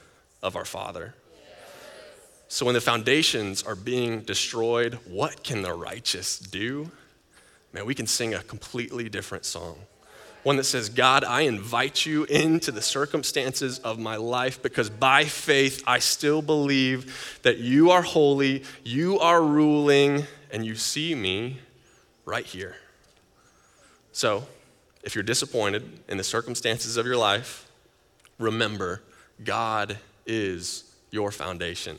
of 0.42 0.56
our 0.56 0.66
Father. 0.66 1.16
So 2.52 2.66
when 2.66 2.76
the 2.76 2.82
foundations 2.82 3.64
are 3.64 3.78
being 3.78 4.24
destroyed, 4.24 4.96
what 5.08 5.42
can 5.42 5.62
the 5.62 5.74
righteous 5.74 6.38
do? 6.38 6.92
Man, 7.72 7.86
we 7.86 7.96
can 7.96 8.06
sing 8.06 8.34
a 8.34 8.44
completely 8.44 9.08
different 9.08 9.46
song 9.46 9.78
one 10.44 10.58
that 10.58 10.64
says, 10.64 10.90
God, 10.90 11.24
I 11.24 11.42
invite 11.42 12.06
you 12.06 12.24
into 12.26 12.74
the 12.74 12.82
circumstances 12.82 13.80
of 13.80 14.00
my 14.00 14.16
life 14.16 14.62
because 14.62 14.90
by 14.90 15.24
faith 15.24 15.82
I 15.86 16.00
still 16.00 16.42
believe 16.42 17.40
that 17.44 17.60
you 17.60 17.92
are 17.92 18.02
holy, 18.02 18.64
you 18.84 19.20
are 19.20 19.42
ruling, 19.42 20.26
and 20.52 20.66
you 20.66 20.76
see 20.76 21.14
me 21.16 21.60
right 22.26 22.46
here. 22.46 22.76
So, 24.12 24.44
if 25.04 25.16
you're 25.16 25.24
disappointed 25.24 25.88
in 26.10 26.18
the 26.18 26.24
circumstances 26.24 26.98
of 26.98 27.06
your 27.06 27.18
life, 27.18 27.70
remember 28.38 29.04
God 29.44 29.98
is 30.26 30.84
your 31.12 31.32
foundation. 31.32 31.98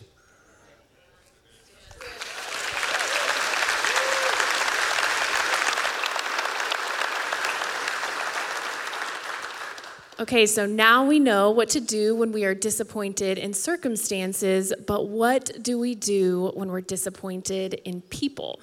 Okay, 10.21 10.45
so 10.45 10.67
now 10.67 11.07
we 11.07 11.19
know 11.19 11.51
what 11.51 11.71
to 11.71 11.81
do 11.81 12.15
when 12.15 12.33
we 12.33 12.45
are 12.45 12.55
disappointed 12.55 13.39
in 13.39 13.55
circumstances, 13.55 14.71
but 14.87 15.09
what 15.09 15.51
do 15.63 15.79
we 15.79 15.95
do 15.95 16.53
when 16.55 16.71
we're 16.71 16.83
disappointed 16.83 17.75
in 17.85 18.03
people? 18.03 18.61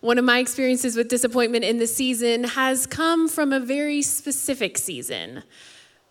One 0.00 0.16
of 0.16 0.24
my 0.24 0.38
experiences 0.38 0.96
with 0.96 1.08
disappointment 1.08 1.64
in 1.64 1.76
the 1.76 1.86
season 1.86 2.44
has 2.44 2.86
come 2.86 3.28
from 3.28 3.52
a 3.52 3.60
very 3.60 4.00
specific 4.00 4.78
season 4.78 5.42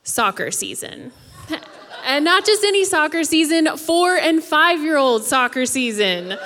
soccer 0.04 0.52
season. 0.52 1.12
and 2.06 2.24
not 2.24 2.46
just 2.46 2.64
any 2.64 2.86
soccer 2.86 3.24
season, 3.24 3.76
four 3.76 4.16
and 4.16 4.44
five 4.44 4.82
year 4.82 4.98
old 4.98 5.24
soccer 5.24 5.66
season. 5.66 6.38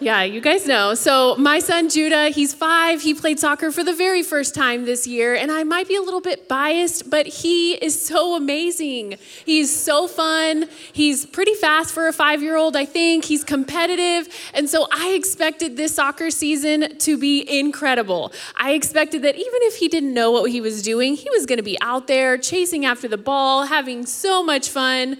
Yeah, 0.00 0.22
you 0.22 0.40
guys 0.40 0.64
know. 0.64 0.94
So, 0.94 1.34
my 1.34 1.58
son 1.58 1.88
Judah, 1.88 2.28
he's 2.28 2.54
five. 2.54 3.02
He 3.02 3.14
played 3.14 3.40
soccer 3.40 3.72
for 3.72 3.82
the 3.82 3.92
very 3.92 4.22
first 4.22 4.54
time 4.54 4.84
this 4.84 5.08
year. 5.08 5.34
And 5.34 5.50
I 5.50 5.64
might 5.64 5.88
be 5.88 5.96
a 5.96 6.00
little 6.00 6.20
bit 6.20 6.46
biased, 6.48 7.10
but 7.10 7.26
he 7.26 7.72
is 7.74 8.00
so 8.00 8.36
amazing. 8.36 9.18
He's 9.44 9.74
so 9.74 10.06
fun. 10.06 10.66
He's 10.92 11.26
pretty 11.26 11.54
fast 11.54 11.92
for 11.92 12.06
a 12.06 12.12
five 12.12 12.44
year 12.44 12.56
old, 12.56 12.76
I 12.76 12.84
think. 12.84 13.24
He's 13.24 13.42
competitive. 13.42 14.28
And 14.54 14.70
so, 14.70 14.86
I 14.92 15.14
expected 15.14 15.76
this 15.76 15.96
soccer 15.96 16.30
season 16.30 16.96
to 16.98 17.18
be 17.18 17.44
incredible. 17.58 18.32
I 18.56 18.74
expected 18.74 19.22
that 19.22 19.34
even 19.34 19.62
if 19.62 19.76
he 19.76 19.88
didn't 19.88 20.14
know 20.14 20.30
what 20.30 20.52
he 20.52 20.60
was 20.60 20.80
doing, 20.80 21.16
he 21.16 21.28
was 21.30 21.44
going 21.44 21.56
to 21.56 21.64
be 21.64 21.76
out 21.80 22.06
there 22.06 22.38
chasing 22.38 22.84
after 22.84 23.08
the 23.08 23.18
ball, 23.18 23.64
having 23.64 24.06
so 24.06 24.44
much 24.44 24.68
fun. 24.68 25.18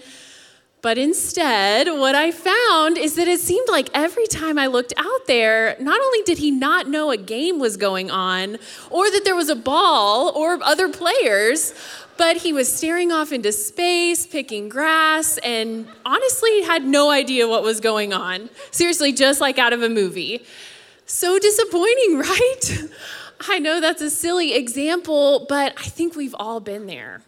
But 0.81 0.97
instead, 0.97 1.87
what 1.87 2.15
I 2.15 2.31
found 2.31 2.97
is 2.97 3.15
that 3.15 3.27
it 3.27 3.41
seemed 3.41 3.67
like 3.69 3.89
every 3.93 4.27
time 4.27 4.57
I 4.57 4.67
looked 4.67 4.93
out 4.95 5.27
there, 5.27 5.75
not 5.79 5.99
only 5.99 6.21
did 6.23 6.37
he 6.37 6.51
not 6.51 6.87
know 6.87 7.11
a 7.11 7.17
game 7.17 7.59
was 7.59 7.75
going 7.75 8.09
on, 8.09 8.57
or 8.89 9.11
that 9.11 9.25
there 9.25 9.35
was 9.35 9.49
a 9.49 9.57
ball 9.57 10.29
or 10.29 10.57
other 10.63 10.87
players, 10.87 11.73
but 12.15 12.37
he 12.37 12.53
was 12.53 12.73
staring 12.73 13.11
off 13.11 13.33
into 13.33 13.51
space, 13.51 14.25
picking 14.25 14.69
grass, 14.69 15.37
and 15.39 15.85
honestly 16.05 16.61
had 16.61 16.85
no 16.85 17.11
idea 17.11 17.45
what 17.45 17.61
was 17.61 17.81
going 17.81 18.13
on. 18.13 18.49
Seriously, 18.71 19.11
just 19.11 19.41
like 19.41 19.57
out 19.57 19.73
of 19.73 19.83
a 19.83 19.89
movie. 19.89 20.45
So 21.05 21.39
disappointing, 21.39 22.17
right? 22.19 22.89
I 23.49 23.59
know 23.59 23.81
that's 23.81 24.01
a 24.01 24.09
silly 24.09 24.53
example, 24.53 25.45
but 25.49 25.73
I 25.77 25.83
think 25.83 26.15
we've 26.15 26.35
all 26.39 26.61
been 26.61 26.87
there. 26.87 27.21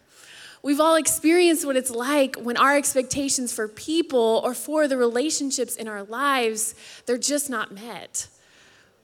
We've 0.64 0.80
all 0.80 0.96
experienced 0.96 1.66
what 1.66 1.76
it's 1.76 1.90
like 1.90 2.36
when 2.36 2.56
our 2.56 2.78
expectations 2.78 3.52
for 3.52 3.68
people 3.68 4.42
or 4.44 4.54
for 4.54 4.88
the 4.88 4.98
relationships 4.98 5.76
in 5.76 5.88
our 5.88 6.04
lives, 6.04 6.76
they're 7.06 7.18
just 7.18 7.50
not 7.50 7.72
met. 7.72 8.28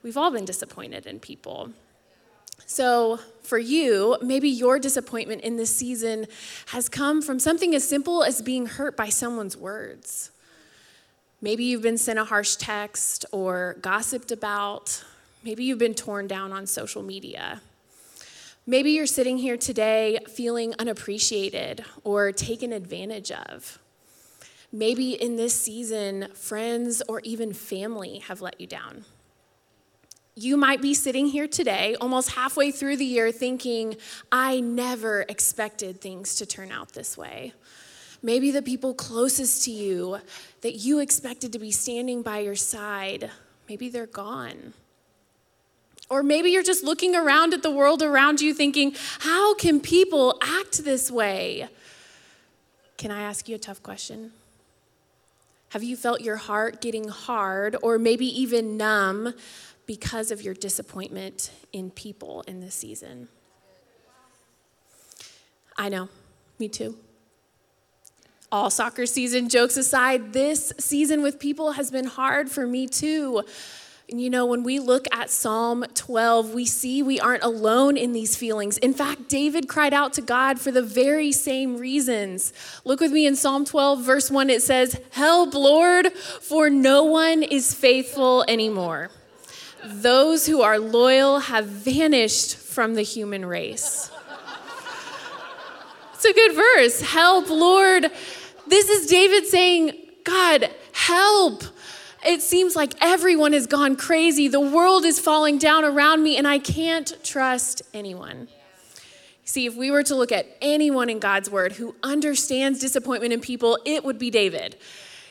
We've 0.02 0.16
all 0.16 0.30
been 0.30 0.44
disappointed 0.44 1.06
in 1.06 1.18
people. 1.18 1.70
So, 2.64 3.18
for 3.42 3.58
you, 3.58 4.18
maybe 4.20 4.48
your 4.48 4.78
disappointment 4.78 5.40
in 5.40 5.56
this 5.56 5.74
season 5.74 6.26
has 6.66 6.88
come 6.88 7.22
from 7.22 7.38
something 7.38 7.74
as 7.74 7.88
simple 7.88 8.22
as 8.22 8.42
being 8.42 8.66
hurt 8.66 8.96
by 8.96 9.08
someone's 9.08 9.56
words. 9.56 10.30
Maybe 11.40 11.64
you've 11.64 11.82
been 11.82 11.98
sent 11.98 12.18
a 12.18 12.24
harsh 12.24 12.56
text 12.56 13.24
or 13.32 13.76
gossiped 13.80 14.30
about. 14.30 15.02
Maybe 15.44 15.64
you've 15.64 15.78
been 15.78 15.94
torn 15.94 16.26
down 16.26 16.52
on 16.52 16.66
social 16.66 17.02
media. 17.02 17.62
Maybe 18.68 18.90
you're 18.90 19.06
sitting 19.06 19.38
here 19.38 19.56
today 19.56 20.18
feeling 20.28 20.74
unappreciated 20.78 21.86
or 22.04 22.32
taken 22.32 22.74
advantage 22.74 23.32
of. 23.32 23.78
Maybe 24.70 25.12
in 25.12 25.36
this 25.36 25.58
season, 25.58 26.28
friends 26.34 27.00
or 27.08 27.20
even 27.20 27.54
family 27.54 28.18
have 28.18 28.42
let 28.42 28.60
you 28.60 28.66
down. 28.66 29.06
You 30.34 30.58
might 30.58 30.82
be 30.82 30.92
sitting 30.92 31.28
here 31.28 31.48
today, 31.48 31.96
almost 31.98 32.32
halfway 32.32 32.70
through 32.70 32.98
the 32.98 33.06
year, 33.06 33.32
thinking, 33.32 33.96
I 34.30 34.60
never 34.60 35.22
expected 35.30 36.02
things 36.02 36.34
to 36.34 36.44
turn 36.44 36.70
out 36.70 36.92
this 36.92 37.16
way. 37.16 37.54
Maybe 38.22 38.50
the 38.50 38.60
people 38.60 38.92
closest 38.92 39.64
to 39.64 39.70
you 39.70 40.18
that 40.60 40.74
you 40.74 40.98
expected 40.98 41.54
to 41.54 41.58
be 41.58 41.70
standing 41.70 42.20
by 42.20 42.40
your 42.40 42.54
side, 42.54 43.30
maybe 43.66 43.88
they're 43.88 44.04
gone. 44.04 44.74
Or 46.10 46.22
maybe 46.22 46.50
you're 46.50 46.62
just 46.62 46.84
looking 46.84 47.14
around 47.14 47.52
at 47.52 47.62
the 47.62 47.70
world 47.70 48.02
around 48.02 48.40
you 48.40 48.54
thinking, 48.54 48.94
how 49.20 49.54
can 49.54 49.80
people 49.80 50.38
act 50.40 50.84
this 50.84 51.10
way? 51.10 51.68
Can 52.96 53.10
I 53.10 53.22
ask 53.22 53.48
you 53.48 53.54
a 53.54 53.58
tough 53.58 53.82
question? 53.82 54.32
Have 55.70 55.82
you 55.82 55.96
felt 55.96 56.22
your 56.22 56.36
heart 56.36 56.80
getting 56.80 57.08
hard 57.08 57.76
or 57.82 57.98
maybe 57.98 58.26
even 58.40 58.78
numb 58.78 59.34
because 59.86 60.30
of 60.30 60.40
your 60.40 60.54
disappointment 60.54 61.50
in 61.72 61.90
people 61.90 62.42
in 62.48 62.60
this 62.60 62.74
season? 62.74 63.28
I 65.76 65.90
know, 65.90 66.08
me 66.58 66.68
too 66.68 66.96
all 68.50 68.70
soccer 68.70 69.06
season, 69.06 69.48
jokes 69.48 69.76
aside, 69.76 70.32
this 70.32 70.72
season 70.78 71.22
with 71.22 71.38
people 71.38 71.72
has 71.72 71.90
been 71.90 72.06
hard 72.06 72.50
for 72.50 72.66
me 72.66 72.86
too. 72.86 73.42
You 74.10 74.30
know, 74.30 74.46
when 74.46 74.62
we 74.62 74.78
look 74.78 75.06
at 75.12 75.28
Psalm 75.28 75.84
12, 75.92 76.54
we 76.54 76.64
see 76.64 77.02
we 77.02 77.20
aren't 77.20 77.42
alone 77.42 77.98
in 77.98 78.14
these 78.14 78.36
feelings. 78.36 78.78
In 78.78 78.94
fact, 78.94 79.28
David 79.28 79.68
cried 79.68 79.92
out 79.92 80.14
to 80.14 80.22
God 80.22 80.58
for 80.58 80.70
the 80.70 80.80
very 80.80 81.30
same 81.30 81.76
reasons. 81.76 82.54
Look 82.86 83.00
with 83.00 83.12
me 83.12 83.26
in 83.26 83.36
Psalm 83.36 83.66
12, 83.66 84.00
verse 84.00 84.30
1, 84.30 84.48
it 84.48 84.62
says, 84.62 84.98
Help, 85.10 85.52
Lord, 85.52 86.10
for 86.14 86.70
no 86.70 87.04
one 87.04 87.42
is 87.42 87.74
faithful 87.74 88.46
anymore. 88.48 89.10
Those 89.84 90.46
who 90.46 90.62
are 90.62 90.78
loyal 90.78 91.40
have 91.40 91.66
vanished 91.66 92.56
from 92.56 92.94
the 92.94 93.02
human 93.02 93.44
race. 93.44 94.10
It's 96.14 96.24
a 96.24 96.32
good 96.32 96.54
verse. 96.54 97.02
Help, 97.02 97.50
Lord. 97.50 98.10
This 98.66 98.88
is 98.88 99.06
David 99.06 99.46
saying, 99.46 99.92
God, 100.24 100.70
help. 100.92 101.62
It 102.24 102.42
seems 102.42 102.74
like 102.74 102.94
everyone 103.00 103.52
has 103.52 103.66
gone 103.66 103.96
crazy. 103.96 104.48
The 104.48 104.60
world 104.60 105.04
is 105.04 105.20
falling 105.20 105.58
down 105.58 105.84
around 105.84 106.22
me, 106.22 106.36
and 106.36 106.48
I 106.48 106.58
can't 106.58 107.16
trust 107.22 107.82
anyone. 107.94 108.48
See, 109.44 109.66
if 109.66 109.76
we 109.76 109.90
were 109.90 110.02
to 110.02 110.14
look 110.14 110.32
at 110.32 110.46
anyone 110.60 111.08
in 111.08 111.20
God's 111.20 111.48
word 111.48 111.72
who 111.72 111.94
understands 112.02 112.80
disappointment 112.80 113.32
in 113.32 113.40
people, 113.40 113.78
it 113.84 114.04
would 114.04 114.18
be 114.18 114.30
David. 114.30 114.76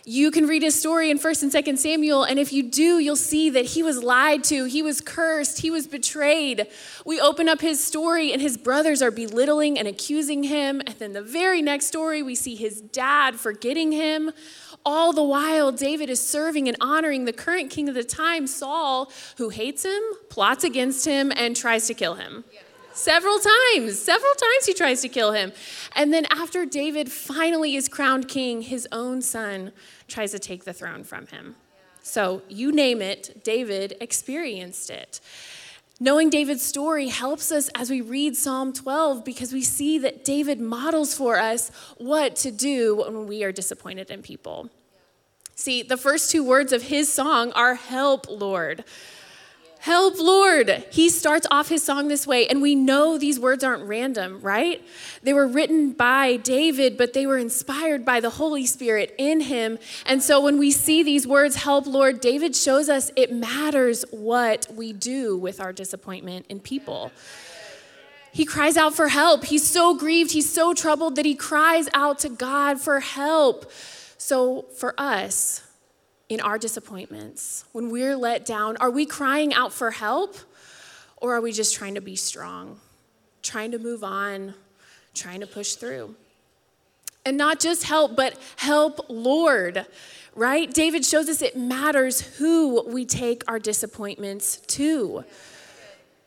You 0.09 0.31
can 0.31 0.47
read 0.47 0.63
his 0.63 0.79
story 0.79 1.11
in 1.11 1.19
1st 1.19 1.43
and 1.43 1.51
2nd 1.51 1.77
Samuel, 1.77 2.23
and 2.23 2.39
if 2.39 2.53
you 2.53 2.63
do, 2.63 2.97
you'll 2.97 3.17
see 3.17 3.49
that 3.49 3.65
he 3.65 3.83
was 3.83 4.01
lied 4.01 4.41
to, 4.45 4.63
he 4.63 4.81
was 4.81 5.01
cursed, 5.01 5.59
he 5.59 5.69
was 5.69 5.85
betrayed. 5.85 6.65
We 7.05 7.19
open 7.19 7.49
up 7.49 7.59
his 7.59 7.83
story, 7.83 8.31
and 8.31 8.41
his 8.41 8.55
brothers 8.55 9.01
are 9.01 9.11
belittling 9.11 9.77
and 9.77 9.85
accusing 9.85 10.43
him. 10.43 10.81
And 10.87 10.95
then 10.97 11.11
the 11.11 11.21
very 11.21 11.61
next 11.61 11.87
story, 11.87 12.23
we 12.23 12.35
see 12.35 12.55
his 12.55 12.79
dad 12.79 13.35
forgetting 13.35 13.91
him. 13.91 14.31
All 14.89 15.11
the 15.11 15.21
while, 15.21 15.73
David 15.73 16.09
is 16.09 16.25
serving 16.25 16.69
and 16.69 16.77
honoring 16.79 17.25
the 17.25 17.33
current 17.33 17.69
king 17.69 17.89
of 17.89 17.95
the 17.95 18.05
time, 18.05 18.47
Saul, 18.47 19.11
who 19.35 19.49
hates 19.49 19.83
him, 19.83 20.01
plots 20.29 20.63
against 20.63 21.03
him, 21.03 21.29
and 21.35 21.57
tries 21.57 21.87
to 21.87 21.93
kill 21.93 22.13
him. 22.13 22.45
Yeah. 22.53 22.61
Several 22.93 23.37
times, 23.37 23.99
several 23.99 24.31
times 24.35 24.65
he 24.65 24.73
tries 24.73 25.01
to 25.01 25.09
kill 25.09 25.33
him. 25.33 25.51
And 25.93 26.13
then 26.13 26.25
after 26.31 26.65
David 26.65 27.11
finally 27.11 27.75
is 27.75 27.89
crowned 27.89 28.29
king, 28.29 28.61
his 28.61 28.87
own 28.93 29.21
son 29.21 29.73
tries 30.07 30.31
to 30.31 30.39
take 30.39 30.63
the 30.63 30.71
throne 30.71 31.03
from 31.03 31.27
him. 31.27 31.57
So 32.01 32.41
you 32.47 32.71
name 32.71 33.01
it, 33.01 33.43
David 33.43 33.97
experienced 33.99 34.89
it. 34.89 35.19
Knowing 35.99 36.29
David's 36.29 36.63
story 36.63 37.09
helps 37.09 37.51
us 37.51 37.69
as 37.75 37.89
we 37.89 37.99
read 37.99 38.37
Psalm 38.37 38.71
12 38.71 39.25
because 39.25 39.51
we 39.51 39.63
see 39.63 39.97
that 39.97 40.23
David 40.23 40.61
models 40.61 41.13
for 41.13 41.37
us 41.37 41.71
what 41.97 42.37
to 42.37 42.51
do 42.51 42.95
when 42.95 43.27
we 43.27 43.43
are 43.43 43.51
disappointed 43.51 44.09
in 44.09 44.21
people. 44.21 44.69
See, 45.59 45.81
the 45.81 45.97
first 45.97 46.29
two 46.29 46.43
words 46.43 46.71
of 46.71 46.83
his 46.83 47.11
song 47.11 47.51
are 47.53 47.73
Help, 47.73 48.27
Lord. 48.29 48.83
Help, 49.79 50.19
Lord. 50.19 50.85
He 50.91 51.09
starts 51.09 51.47
off 51.49 51.67
his 51.67 51.81
song 51.81 52.09
this 52.09 52.27
way, 52.27 52.45
and 52.45 52.61
we 52.61 52.75
know 52.75 53.17
these 53.17 53.39
words 53.39 53.63
aren't 53.63 53.83
random, 53.85 54.39
right? 54.41 54.83
They 55.23 55.33
were 55.33 55.47
written 55.47 55.93
by 55.93 56.35
David, 56.37 56.95
but 56.95 57.13
they 57.13 57.25
were 57.25 57.39
inspired 57.39 58.05
by 58.05 58.19
the 58.19 58.29
Holy 58.29 58.67
Spirit 58.67 59.15
in 59.17 59.41
him. 59.41 59.79
And 60.05 60.21
so 60.21 60.39
when 60.39 60.59
we 60.59 60.69
see 60.69 61.01
these 61.01 61.25
words, 61.25 61.55
Help, 61.55 61.87
Lord, 61.87 62.21
David 62.21 62.55
shows 62.55 62.87
us 62.87 63.09
it 63.15 63.33
matters 63.33 64.05
what 64.11 64.67
we 64.71 64.93
do 64.93 65.35
with 65.35 65.59
our 65.59 65.73
disappointment 65.73 66.45
in 66.49 66.59
people. 66.59 67.11
He 68.31 68.45
cries 68.45 68.77
out 68.77 68.93
for 68.93 69.07
help. 69.07 69.45
He's 69.45 69.65
so 69.65 69.95
grieved, 69.95 70.33
he's 70.33 70.53
so 70.53 70.75
troubled 70.75 71.15
that 71.15 71.25
he 71.25 71.33
cries 71.33 71.89
out 71.95 72.19
to 72.19 72.29
God 72.29 72.79
for 72.79 72.99
help. 72.99 73.71
So 74.17 74.63
for 74.75 74.93
us, 74.97 75.63
in 76.29 76.41
our 76.41 76.57
disappointments, 76.57 77.65
when 77.71 77.89
we're 77.89 78.17
let 78.17 78.45
down, 78.45 78.77
are 78.77 78.91
we 78.91 79.05
crying 79.05 79.53
out 79.53 79.71
for 79.71 79.91
help 79.91 80.35
or 81.17 81.35
are 81.35 81.41
we 81.41 81.51
just 81.51 81.75
trying 81.75 81.95
to 81.95 82.01
be 82.01 82.15
strong, 82.15 82.79
trying 83.41 83.71
to 83.71 83.79
move 83.79 84.03
on, 84.03 84.53
trying 85.13 85.39
to 85.39 85.47
push 85.47 85.75
through? 85.75 86.15
And 87.25 87.37
not 87.37 87.59
just 87.59 87.83
help, 87.83 88.15
but 88.15 88.37
help, 88.57 89.05
Lord, 89.09 89.85
right? 90.35 90.71
David 90.73 91.05
shows 91.05 91.29
us 91.29 91.41
it 91.41 91.57
matters 91.57 92.21
who 92.37 92.83
we 92.87 93.05
take 93.05 93.43
our 93.47 93.59
disappointments 93.59 94.57
to. 94.67 95.23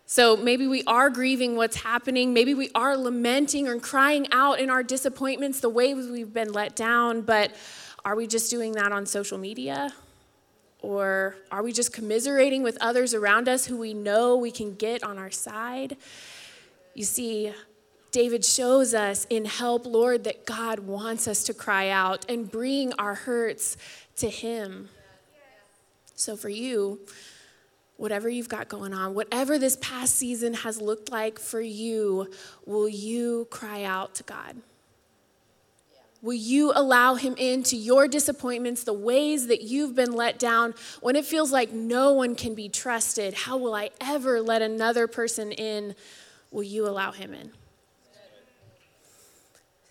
So 0.07 0.37
maybe 0.37 0.67
we 0.67 0.83
are 0.89 1.09
grieving 1.09 1.57
what's 1.57 1.77
happening. 1.77 2.35
Maybe 2.35 2.53
we 2.53 2.71
are 2.75 2.97
lamenting 2.97 3.69
or 3.69 3.79
crying 3.79 4.27
out 4.33 4.59
in 4.59 4.69
our 4.69 4.83
disappointments, 4.83 5.61
the 5.61 5.69
ways 5.69 6.09
we've 6.09 6.35
been 6.35 6.53
let 6.53 6.75
down, 6.75 7.21
but 7.21 7.55
are 8.05 8.17
we 8.17 8.27
just 8.27 8.51
doing 8.51 8.73
that 8.73 8.93
on 8.93 9.07
social 9.07 9.39
media? 9.39 9.93
Or 10.83 11.37
are 11.51 11.63
we 11.63 11.73
just 11.73 11.93
commiserating 11.93 12.63
with 12.63 12.79
others 12.81 13.13
around 13.13 13.49
us 13.49 13.67
who 13.67 13.77
we 13.77 13.93
know 13.93 14.37
we 14.37 14.51
can 14.51 14.75
get 14.75 15.03
on 15.03 15.19
our 15.19 15.31
side? 15.31 15.97
You 16.95 17.05
see, 17.05 17.53
David 18.13 18.45
shows 18.45 18.95
us 18.95 19.27
in 19.31 19.45
Help, 19.45 19.87
Lord, 19.87 20.25
that 20.25 20.47
God 20.47 20.81
wants 20.81 21.29
us 21.29 21.45
to 21.45 21.55
cry 21.55 21.91
out 21.91 22.25
and 22.29 22.51
bring 22.51 22.93
our 22.95 23.15
hurts 23.15 23.77
to 24.17 24.29
Him. 24.29 24.89
So 26.15 26.37
for 26.37 26.49
you, 26.49 27.01
whatever 27.97 28.29
you've 28.29 28.49
got 28.49 28.69
going 28.69 28.95
on, 28.95 29.15
whatever 29.15 29.59
this 29.59 29.77
past 29.77 30.17
season 30.17 30.55
has 30.55 30.81
looked 30.81 31.11
like 31.13 31.39
for 31.39 31.61
you, 31.61 32.31
will 32.65 32.89
you 32.89 33.47
cry 33.51 33.85
out 33.85 34.15
to 34.17 34.23
God? 34.23 34.57
Will 36.23 36.35
you 36.35 36.73
allow 36.75 37.15
him 37.15 37.35
into 37.37 37.77
your 37.77 38.07
disappointments, 38.07 38.85
the 38.85 38.93
ways 38.93 39.47
that 39.47 39.63
you've 39.63 39.95
been 39.95 40.13
let 40.13 40.39
down, 40.39 40.75
when 41.01 41.17
it 41.17 41.25
feels 41.25 41.51
like 41.51 41.73
no 41.73 42.13
one 42.13 42.35
can 42.35 42.55
be 42.55 42.69
trusted? 42.69 43.33
How 43.33 43.57
will 43.57 43.75
I 43.75 43.91
ever 44.01 44.41
let 44.43 44.61
another 44.61 45.07
person 45.07 45.51
in? 45.53 45.95
Will 46.51 46.63
you 46.63 46.87
allow 46.87 47.13
him 47.13 47.33
in? 47.33 47.53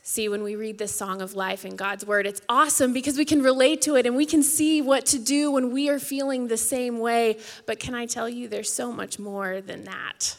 See, 0.03 0.27
when 0.27 0.43
we 0.43 0.55
read 0.55 0.77
this 0.77 0.93
song 0.93 1.21
of 1.21 1.35
life 1.35 1.65
in 1.65 1.75
God's 1.75 2.05
word, 2.05 2.25
it's 2.25 2.41
awesome 2.49 2.93
because 2.93 3.17
we 3.17 3.25
can 3.25 3.43
relate 3.43 3.81
to 3.83 3.95
it 3.95 4.05
and 4.05 4.15
we 4.15 4.25
can 4.25 4.41
see 4.41 4.81
what 4.81 5.05
to 5.07 5.19
do 5.19 5.51
when 5.51 5.71
we 5.71 5.89
are 5.89 5.99
feeling 5.99 6.47
the 6.47 6.57
same 6.57 6.99
way. 6.99 7.37
But 7.67 7.79
can 7.79 7.93
I 7.93 8.07
tell 8.07 8.27
you, 8.27 8.47
there's 8.47 8.73
so 8.73 8.91
much 8.91 9.19
more 9.19 9.61
than 9.61 9.83
that 9.85 10.35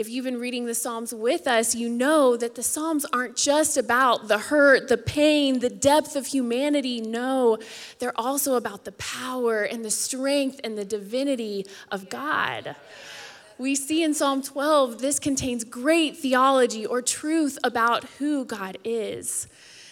if 0.00 0.08
you've 0.08 0.24
been 0.24 0.40
reading 0.40 0.64
the 0.64 0.74
Psalms 0.74 1.12
with 1.12 1.46
us, 1.46 1.74
you 1.74 1.86
know 1.86 2.34
that 2.34 2.54
the 2.54 2.62
Psalms 2.62 3.04
aren't 3.12 3.36
just 3.36 3.76
about 3.76 4.28
the 4.28 4.38
hurt, 4.38 4.88
the 4.88 4.96
pain, 4.96 5.58
the 5.58 5.68
depth 5.68 6.16
of 6.16 6.28
humanity. 6.28 7.02
No, 7.02 7.58
they're 7.98 8.18
also 8.18 8.54
about 8.54 8.86
the 8.86 8.92
power 8.92 9.62
and 9.62 9.84
the 9.84 9.90
strength 9.90 10.58
and 10.64 10.78
the 10.78 10.86
divinity 10.86 11.66
of 11.92 12.08
God. 12.08 12.76
We 13.58 13.74
see 13.74 14.02
in 14.02 14.14
Psalm 14.14 14.40
12, 14.40 15.02
this 15.02 15.18
contains 15.18 15.64
great 15.64 16.16
theology 16.16 16.86
or 16.86 17.02
truth 17.02 17.58
about 17.62 18.04
who 18.18 18.46
God 18.46 18.78
is. 18.82 19.48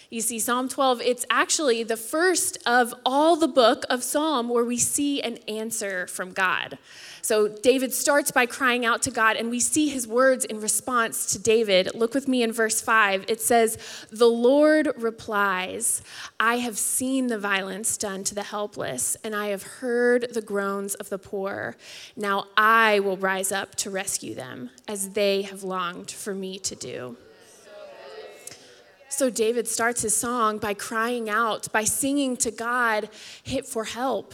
You 0.09 0.21
see, 0.21 0.39
Psalm 0.39 0.69
12, 0.69 1.01
it's 1.01 1.25
actually 1.29 1.83
the 1.83 1.95
first 1.95 2.57
of 2.65 2.95
all 3.05 3.35
the 3.35 3.47
book 3.47 3.85
of 3.91 4.03
Psalm 4.03 4.49
where 4.49 4.65
we 4.65 4.79
see 4.79 5.21
an 5.21 5.37
answer 5.47 6.07
from 6.07 6.31
God. 6.31 6.79
So 7.21 7.47
David 7.47 7.93
starts 7.93 8.31
by 8.31 8.45
crying 8.45 8.85
out 8.85 9.01
to 9.03 9.11
God, 9.11 9.35
and 9.35 9.49
we 9.49 9.59
see 9.59 9.89
his 9.89 10.07
words 10.07 10.45
in 10.45 10.59
response 10.61 11.25
to 11.33 11.39
David. 11.39 11.93
Look 11.95 12.13
with 12.13 12.27
me 12.27 12.43
in 12.43 12.51
verse 12.51 12.81
5. 12.81 13.25
It 13.27 13.41
says, 13.41 13.77
The 14.11 14.27
Lord 14.27 14.89
replies, 14.97 16.01
I 16.39 16.57
have 16.57 16.77
seen 16.77 17.27
the 17.27 17.39
violence 17.39 17.97
done 17.97 18.23
to 18.25 18.35
the 18.35 18.43
helpless, 18.43 19.17
and 19.23 19.35
I 19.35 19.47
have 19.47 19.63
heard 19.63 20.33
the 20.33 20.41
groans 20.41 20.95
of 20.95 21.09
the 21.09 21.19
poor. 21.19 21.75
Now 22.15 22.45
I 22.57 22.99
will 22.99 23.17
rise 23.17 23.51
up 23.51 23.75
to 23.75 23.89
rescue 23.89 24.35
them, 24.35 24.69
as 24.87 25.11
they 25.11 25.43
have 25.43 25.63
longed 25.63 26.11
for 26.11 26.33
me 26.33 26.59
to 26.59 26.75
do. 26.75 27.17
So 29.09 29.29
David 29.29 29.67
starts 29.67 30.03
his 30.03 30.15
song 30.15 30.59
by 30.59 30.73
crying 30.73 31.29
out, 31.29 31.71
by 31.73 31.83
singing 31.83 32.37
to 32.37 32.51
God 32.51 33.09
Hit 33.43 33.65
for 33.65 33.83
help. 33.85 34.33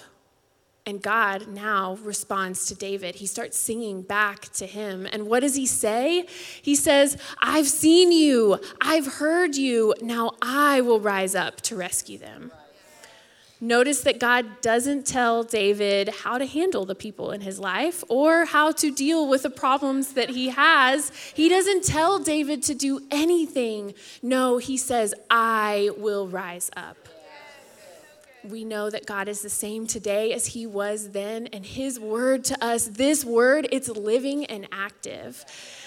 And 0.88 1.02
God 1.02 1.48
now 1.48 1.98
responds 2.04 2.68
to 2.68 2.76
David. 2.76 3.16
He 3.16 3.26
starts 3.26 3.58
singing 3.58 4.04
back 4.04 4.50
to 4.54 4.68
him. 4.68 5.08
And 5.12 5.26
what 5.26 5.40
does 5.40 5.56
he 5.56 5.66
say? 5.66 6.28
He 6.62 6.76
says, 6.76 7.18
I've 7.42 7.68
seen 7.68 8.12
you, 8.12 8.60
I've 8.82 9.16
heard 9.16 9.56
you, 9.56 9.96
now 10.02 10.34
I 10.44 10.82
will 10.82 11.00
rise 11.00 11.34
up 11.34 11.62
to 11.62 11.76
rescue 11.76 12.20
them. 12.20 12.52
Notice 13.62 14.02
that 14.02 14.20
God 14.20 14.62
doesn't 14.62 15.08
tell 15.08 15.42
David 15.44 16.10
how 16.10 16.38
to 16.38 16.46
handle 16.46 16.86
the 16.86 16.94
people 16.94 17.32
in 17.32 17.42
his 17.42 17.58
life 17.58 18.04
or 18.10 18.46
how 18.46 18.72
to 18.74 18.92
deal 18.92 19.28
with 19.28 19.44
the 19.44 19.50
problems 19.50 20.14
that 20.14 20.30
he 20.30 20.50
has. 20.50 21.12
He 21.34 21.50
doesn't 21.50 21.84
tell 21.84 22.20
David 22.20 22.62
to 22.64 22.76
do 22.76 23.00
anything. 23.10 23.96
No, 24.22 24.58
he 24.58 24.78
says, 24.78 25.16
I 25.32 25.90
will 25.98 26.28
rise 26.28 26.70
up 26.76 27.05
we 28.50 28.64
know 28.64 28.90
that 28.90 29.06
God 29.06 29.28
is 29.28 29.42
the 29.42 29.50
same 29.50 29.88
today 29.88 30.34
as 30.34 30.48
he 30.48 30.66
was 30.66 31.12
then 31.12 31.48
and 31.48 31.66
his 31.66 32.00
word 32.00 32.44
to 32.46 32.64
us 32.64 32.88
this 32.88 33.26
word 33.26 33.68
it's 33.72 33.90
living 33.90 34.46
and 34.46 34.68
active. 34.72 35.44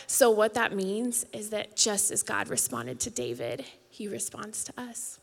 So 0.07 0.31
what 0.31 0.55
that 0.55 0.75
means 0.75 1.27
is 1.33 1.51
that 1.51 1.77
just 1.77 2.11
as 2.11 2.23
God 2.23 2.49
responded 2.49 3.01
to 3.01 3.11
David 3.11 3.65
he 3.91 4.09
responds 4.09 4.65
to 4.65 4.73
us. 4.79 5.19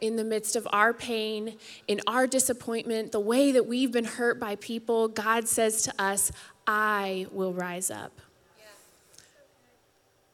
In 0.00 0.16
the 0.16 0.24
midst 0.24 0.56
of 0.56 0.68
our 0.72 0.92
pain 0.92 1.56
in 1.88 2.00
our 2.06 2.26
disappointment 2.26 3.12
the 3.12 3.20
way 3.20 3.52
that 3.52 3.66
we've 3.66 3.92
been 3.92 4.04
hurt 4.04 4.38
by 4.38 4.56
people 4.56 5.08
God 5.08 5.48
says 5.48 5.82
to 5.82 5.94
us 5.98 6.32
I 6.66 7.26
will 7.30 7.52
rise 7.52 7.90
up. 7.90 8.20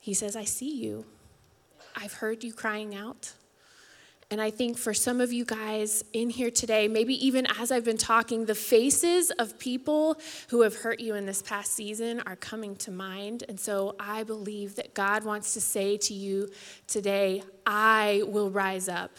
He 0.00 0.14
says 0.14 0.34
I 0.34 0.44
see 0.44 0.74
you. 0.74 1.04
I've 1.94 2.14
heard 2.14 2.42
you 2.42 2.52
crying 2.52 2.94
out 2.94 3.34
and 4.32 4.40
I 4.40 4.48
think 4.48 4.78
for 4.78 4.94
some 4.94 5.20
of 5.20 5.30
you 5.30 5.44
guys 5.44 6.02
in 6.14 6.30
here 6.30 6.50
today, 6.50 6.88
maybe 6.88 7.22
even 7.26 7.46
as 7.58 7.70
I've 7.70 7.84
been 7.84 7.98
talking, 7.98 8.46
the 8.46 8.54
faces 8.54 9.30
of 9.32 9.58
people 9.58 10.18
who 10.48 10.62
have 10.62 10.74
hurt 10.74 11.00
you 11.00 11.16
in 11.16 11.26
this 11.26 11.42
past 11.42 11.74
season 11.74 12.22
are 12.24 12.36
coming 12.36 12.74
to 12.76 12.90
mind. 12.90 13.44
And 13.46 13.60
so 13.60 13.94
I 14.00 14.22
believe 14.22 14.76
that 14.76 14.94
God 14.94 15.22
wants 15.22 15.52
to 15.52 15.60
say 15.60 15.98
to 15.98 16.14
you 16.14 16.48
today, 16.86 17.42
I 17.66 18.22
will 18.26 18.50
rise 18.50 18.88
up. 18.88 19.18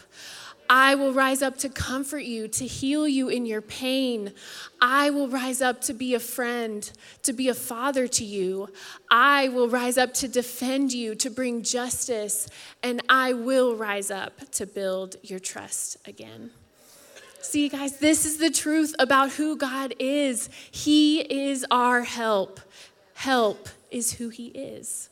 I 0.70 0.96
will 0.96 1.14
rise 1.14 1.42
up 1.42 1.58
to 1.60 1.70
comfort 1.70 2.24
you, 2.24 2.48
to 2.48 2.66
heal 2.66 3.08
you 3.08 3.30
in 3.30 3.46
your 3.46 3.62
pain. 3.62 4.34
I 4.82 5.10
will 5.10 5.28
rise 5.28 5.62
up 5.62 5.82
to 5.82 5.94
be 5.94 6.16
a 6.16 6.20
friend, 6.20 6.90
to 7.24 7.34
be 7.34 7.50
a 7.50 7.54
father 7.54 8.08
to 8.08 8.24
you. 8.24 8.70
I 9.10 9.50
will 9.50 9.70
rise 9.70 9.98
up 9.98 10.14
to 10.16 10.28
defend 10.28 10.94
you, 10.94 11.16
to 11.16 11.30
bring 11.30 11.64
justice, 11.64 12.48
and 12.82 13.02
I 13.10 13.34
will 13.34 13.76
rise 13.76 14.10
up 14.10 14.52
to 14.52 14.66
build 14.66 15.18
your 15.22 15.40
trust 15.40 15.98
again. 16.08 16.52
See, 17.42 17.68
guys, 17.68 17.98
this 17.98 18.26
is 18.26 18.38
the 18.38 18.50
truth 18.50 18.96
about 19.00 19.34
who 19.34 19.58
God 19.58 19.94
is. 20.00 20.50
He 20.72 21.20
is 21.20 21.66
our 21.70 22.02
help. 22.02 22.60
Help 23.16 23.70
is 23.92 24.14
who 24.14 24.30
He 24.30 24.48
is. 24.48 25.10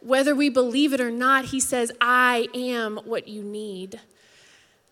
Whether 0.00 0.34
we 0.34 0.48
believe 0.48 0.92
it 0.92 1.00
or 1.00 1.10
not, 1.10 1.46
He 1.46 1.60
says, 1.60 1.92
I 2.00 2.48
am 2.54 2.98
what 3.04 3.28
you 3.28 3.42
need. 3.42 4.00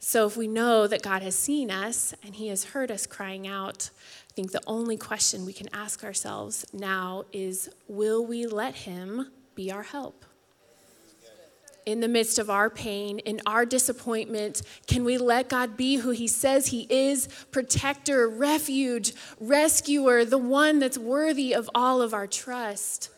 So 0.02 0.26
if 0.26 0.34
we 0.34 0.48
know 0.48 0.86
that 0.86 1.02
God 1.02 1.22
has 1.22 1.34
seen 1.34 1.70
us 1.70 2.14
and 2.24 2.34
He 2.34 2.48
has 2.48 2.64
heard 2.64 2.90
us 2.90 3.06
crying 3.06 3.46
out, 3.46 3.90
I 4.30 4.32
think 4.32 4.50
the 4.50 4.62
only 4.66 4.96
question 4.96 5.44
we 5.44 5.52
can 5.52 5.68
ask 5.74 6.02
ourselves 6.02 6.64
now 6.72 7.26
is 7.32 7.68
will 7.86 8.24
we 8.24 8.46
let 8.46 8.74
Him 8.74 9.30
be 9.54 9.70
our 9.70 9.82
help? 9.82 10.24
In 11.84 12.00
the 12.00 12.08
midst 12.08 12.38
of 12.38 12.48
our 12.48 12.70
pain, 12.70 13.18
in 13.20 13.42
our 13.44 13.66
disappointment, 13.66 14.62
can 14.86 15.04
we 15.04 15.18
let 15.18 15.50
God 15.50 15.76
be 15.76 15.96
who 15.96 16.10
He 16.10 16.28
says 16.28 16.68
He 16.68 16.86
is 16.88 17.28
protector, 17.50 18.26
refuge, 18.26 19.12
rescuer, 19.38 20.24
the 20.24 20.38
one 20.38 20.78
that's 20.78 20.98
worthy 20.98 21.54
of 21.54 21.68
all 21.74 22.00
of 22.00 22.14
our 22.14 22.26
trust? 22.26 23.10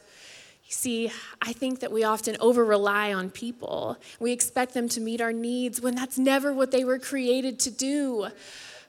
See, 0.73 1.13
I 1.43 1.53
think 1.53 1.81
that 1.81 1.93
we 1.93 2.03
often 2.03 2.35
over 2.41 2.65
rely 2.65 3.13
on 3.13 3.29
people. 3.29 3.99
We 4.19 4.33
expect 4.33 4.73
them 4.73 4.89
to 4.89 5.03
meet 5.03 5.21
our 5.21 5.33
needs 5.33 5.83
when 5.83 5.95
that's 5.95 6.19
never 6.19 6.51
what 6.51 6.71
they 6.71 6.83
were 6.83 6.99
created 6.99 7.59
to 7.61 7.71
do. 7.71 8.29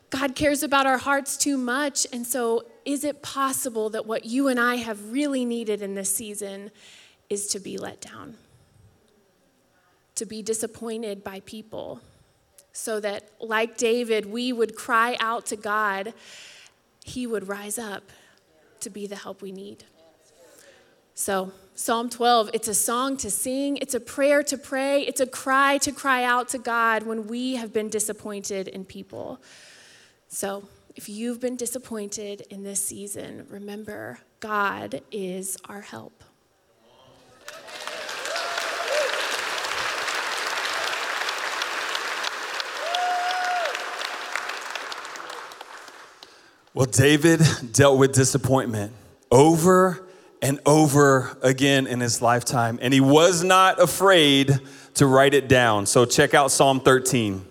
God 0.09 0.33
cares 0.33 0.63
about 0.63 0.85
our 0.85 0.97
hearts 0.97 1.35
too 1.35 1.57
much. 1.57 2.07
And 2.13 2.25
so, 2.25 2.63
is 2.85 3.03
it 3.03 3.21
possible 3.21 3.89
that 3.89 4.05
what 4.05 4.23
you 4.23 4.47
and 4.47 4.61
I 4.61 4.75
have 4.75 5.11
really 5.11 5.43
needed 5.43 5.81
in 5.81 5.93
this 5.93 6.09
season 6.09 6.71
is 7.29 7.47
to 7.47 7.59
be 7.59 7.77
let 7.77 7.99
down? 7.99 8.37
To 10.15 10.25
be 10.25 10.41
disappointed 10.41 11.21
by 11.21 11.41
people? 11.41 11.99
So 12.71 13.01
that, 13.01 13.29
like 13.41 13.75
David, 13.75 14.25
we 14.25 14.53
would 14.53 14.77
cry 14.77 15.17
out 15.19 15.47
to 15.47 15.57
God, 15.57 16.13
He 17.03 17.27
would 17.27 17.49
rise 17.49 17.77
up 17.77 18.03
to 18.79 18.89
be 18.89 19.05
the 19.05 19.17
help 19.17 19.41
we 19.41 19.51
need. 19.51 19.83
So, 21.15 21.51
Psalm 21.75 22.09
12, 22.09 22.49
it's 22.53 22.67
a 22.67 22.73
song 22.73 23.17
to 23.17 23.29
sing, 23.29 23.77
it's 23.77 23.93
a 23.93 23.99
prayer 23.99 24.41
to 24.41 24.57
pray, 24.57 25.03
it's 25.03 25.21
a 25.21 25.27
cry 25.27 25.77
to 25.79 25.91
cry 25.91 26.23
out 26.23 26.49
to 26.49 26.57
God 26.57 27.03
when 27.03 27.27
we 27.27 27.55
have 27.55 27.71
been 27.71 27.87
disappointed 27.87 28.67
in 28.67 28.83
people. 28.83 29.39
So, 30.27 30.67
if 30.95 31.09
you've 31.09 31.39
been 31.39 31.55
disappointed 31.55 32.47
in 32.49 32.63
this 32.63 32.83
season, 32.83 33.45
remember 33.47 34.17
God 34.39 35.01
is 35.11 35.55
our 35.69 35.81
help. 35.81 36.23
Well, 46.73 46.87
David 46.87 47.41
dealt 47.71 47.99
with 47.99 48.13
disappointment 48.13 48.93
over 49.29 50.07
and 50.43 50.59
over 50.65 51.37
again 51.41 51.87
in 51.87 52.01
his 52.01 52.21
lifetime. 52.21 52.77
And 52.81 52.93
he 52.93 52.99
was 52.99 53.45
not 53.45 53.81
afraid 53.81 54.59
to 54.95 55.07
write 55.07 55.33
it 55.33 55.47
down. 55.47 55.85
So 55.85 56.03
check 56.03 56.33
out 56.33 56.51
Psalm 56.51 56.81
13. 56.81 57.45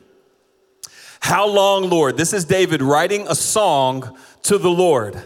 How 1.20 1.48
long, 1.48 1.88
Lord? 1.88 2.18
This 2.18 2.34
is 2.34 2.44
David 2.44 2.82
writing 2.82 3.26
a 3.26 3.34
song 3.34 4.16
to 4.42 4.58
the 4.58 4.68
Lord. 4.68 5.20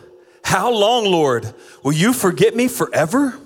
How 0.45 0.71
long, 0.71 1.07
Lord? 1.07 1.53
Will 1.83 1.93
you 1.93 2.13
forget 2.13 2.55
me 2.55 2.69
forever? 2.69 3.37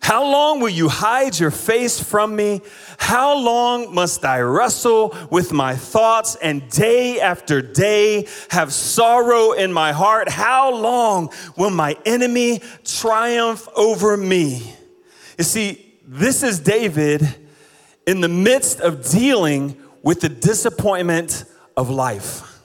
How 0.00 0.24
long 0.24 0.60
will 0.60 0.70
you 0.70 0.88
hide 0.88 1.38
your 1.38 1.50
face 1.50 2.00
from 2.02 2.36
me? 2.36 2.60
How 2.98 3.36
long 3.36 3.94
must 3.94 4.24
I 4.24 4.40
wrestle 4.40 5.16
with 5.30 5.52
my 5.52 5.74
thoughts 5.76 6.36
and 6.36 6.68
day 6.70 7.20
after 7.20 7.60
day 7.60 8.26
have 8.50 8.72
sorrow 8.72 9.52
in 9.52 9.72
my 9.72 9.92
heart? 9.92 10.28
How 10.28 10.74
long 10.74 11.30
will 11.56 11.70
my 11.70 11.96
enemy 12.04 12.60
triumph 12.84 13.68
over 13.76 14.16
me? 14.16 14.74
You 15.38 15.44
see, 15.44 15.94
this 16.06 16.42
is 16.42 16.60
David 16.60 17.26
in 18.06 18.20
the 18.20 18.28
midst 18.28 18.80
of 18.80 19.08
dealing 19.08 19.76
with 20.02 20.20
the 20.20 20.28
disappointment 20.28 21.44
of 21.76 21.90
life 21.90 22.55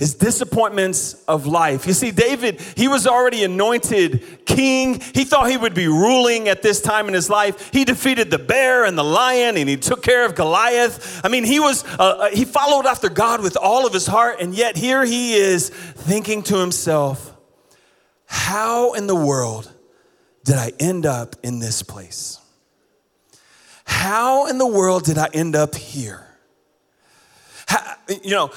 his 0.00 0.14
disappointments 0.14 1.22
of 1.28 1.46
life. 1.46 1.86
You 1.86 1.92
see, 1.92 2.10
David, 2.10 2.58
he 2.74 2.88
was 2.88 3.06
already 3.06 3.44
anointed 3.44 4.46
king. 4.46 4.98
He 4.98 5.24
thought 5.24 5.50
he 5.50 5.58
would 5.58 5.74
be 5.74 5.88
ruling 5.88 6.48
at 6.48 6.62
this 6.62 6.80
time 6.80 7.06
in 7.06 7.12
his 7.12 7.28
life. 7.28 7.70
He 7.70 7.84
defeated 7.84 8.30
the 8.30 8.38
bear 8.38 8.86
and 8.86 8.96
the 8.96 9.04
lion 9.04 9.58
and 9.58 9.68
he 9.68 9.76
took 9.76 10.02
care 10.02 10.24
of 10.24 10.34
Goliath. 10.34 11.20
I 11.22 11.28
mean, 11.28 11.44
he 11.44 11.60
was, 11.60 11.84
uh, 11.84 11.98
uh, 11.98 12.30
he 12.30 12.46
followed 12.46 12.86
after 12.86 13.10
God 13.10 13.42
with 13.42 13.58
all 13.58 13.86
of 13.86 13.92
his 13.92 14.06
heart. 14.06 14.40
And 14.40 14.54
yet 14.54 14.74
here 14.74 15.04
he 15.04 15.34
is 15.34 15.68
thinking 15.68 16.44
to 16.44 16.56
himself, 16.56 17.36
how 18.24 18.94
in 18.94 19.06
the 19.06 19.14
world 19.14 19.70
did 20.44 20.56
I 20.56 20.72
end 20.80 21.04
up 21.04 21.36
in 21.42 21.58
this 21.58 21.82
place? 21.82 22.38
How 23.84 24.46
in 24.46 24.56
the 24.56 24.66
world 24.66 25.04
did 25.04 25.18
I 25.18 25.28
end 25.34 25.54
up 25.54 25.74
here? 25.74 26.26
How, 27.66 27.96
you 28.08 28.30
know, 28.30 28.50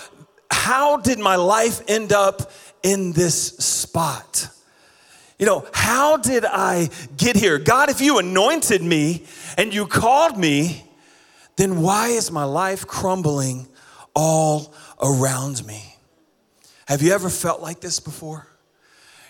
how 0.63 0.95
did 0.95 1.19
my 1.19 1.35
life 1.35 1.81
end 1.89 2.13
up 2.13 2.49
in 2.83 3.11
this 3.11 3.47
spot? 3.57 4.47
You 5.37 5.45
know, 5.45 5.67
how 5.73 6.15
did 6.15 6.45
I 6.45 6.89
get 7.17 7.35
here? 7.35 7.59
God, 7.59 7.89
if 7.89 7.99
you 7.99 8.17
anointed 8.17 8.81
me 8.81 9.25
and 9.57 9.73
you 9.73 9.85
called 9.85 10.37
me, 10.37 10.85
then 11.57 11.81
why 11.81 12.07
is 12.11 12.31
my 12.31 12.45
life 12.45 12.87
crumbling 12.87 13.67
all 14.15 14.73
around 15.01 15.67
me? 15.67 15.97
Have 16.87 17.01
you 17.01 17.11
ever 17.11 17.29
felt 17.29 17.61
like 17.61 17.81
this 17.81 17.99
before? 17.99 18.47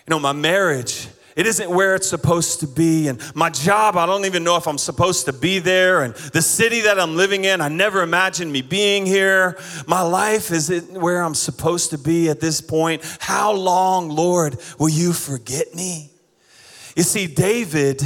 You 0.05 0.11
know, 0.11 0.19
my 0.19 0.33
marriage, 0.33 1.07
it 1.35 1.47
isn't 1.47 1.69
where 1.69 1.95
it's 1.95 2.09
supposed 2.09 2.59
to 2.59 2.67
be. 2.67 3.07
And 3.07 3.19
my 3.35 3.49
job, 3.49 3.97
I 3.97 4.05
don't 4.05 4.25
even 4.25 4.43
know 4.43 4.55
if 4.55 4.67
I'm 4.67 4.77
supposed 4.77 5.25
to 5.25 5.33
be 5.33 5.59
there. 5.59 6.03
And 6.03 6.13
the 6.15 6.41
city 6.41 6.81
that 6.81 6.99
I'm 6.99 7.15
living 7.15 7.45
in, 7.45 7.61
I 7.61 7.69
never 7.69 8.01
imagined 8.01 8.51
me 8.51 8.61
being 8.61 9.05
here. 9.05 9.57
My 9.87 10.01
life 10.01 10.51
isn't 10.51 10.91
where 10.91 11.21
I'm 11.21 11.35
supposed 11.35 11.89
to 11.91 11.97
be 11.97 12.29
at 12.29 12.39
this 12.39 12.61
point. 12.61 13.01
How 13.19 13.53
long, 13.53 14.09
Lord, 14.09 14.57
will 14.77 14.89
you 14.89 15.13
forget 15.13 15.73
me? 15.73 16.11
You 16.95 17.03
see, 17.03 17.27
David, 17.27 18.01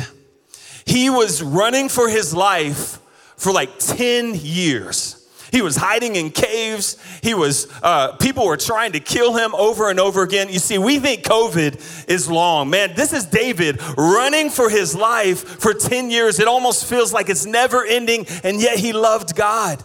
he 0.85 1.09
was 1.09 1.43
running 1.43 1.89
for 1.89 2.07
his 2.07 2.33
life 2.33 2.99
for 3.35 3.51
like 3.51 3.77
10 3.79 4.35
years. 4.35 5.16
He 5.51 5.61
was 5.61 5.75
hiding 5.75 6.15
in 6.15 6.31
caves. 6.31 6.97
He 7.21 7.33
was, 7.33 7.67
uh, 7.81 8.15
people 8.17 8.45
were 8.45 8.57
trying 8.57 8.91
to 8.93 8.99
kill 8.99 9.35
him 9.35 9.55
over 9.55 9.89
and 9.89 9.99
over 9.99 10.23
again. 10.23 10.49
You 10.49 10.59
see, 10.59 10.77
we 10.77 10.99
think 10.99 11.23
COVID 11.23 12.09
is 12.09 12.29
long. 12.29 12.69
Man, 12.69 12.93
this 12.95 13.13
is 13.13 13.25
David 13.25 13.81
running 13.97 14.49
for 14.49 14.69
his 14.69 14.95
life 14.95 15.39
for 15.61 15.73
10 15.73 16.11
years. 16.11 16.39
It 16.39 16.47
almost 16.47 16.85
feels 16.85 17.13
like 17.13 17.29
it's 17.29 17.45
never 17.45 17.85
ending, 17.85 18.25
and 18.43 18.59
yet 18.59 18.77
he 18.77 18.93
loved 18.93 19.35
God. 19.35 19.83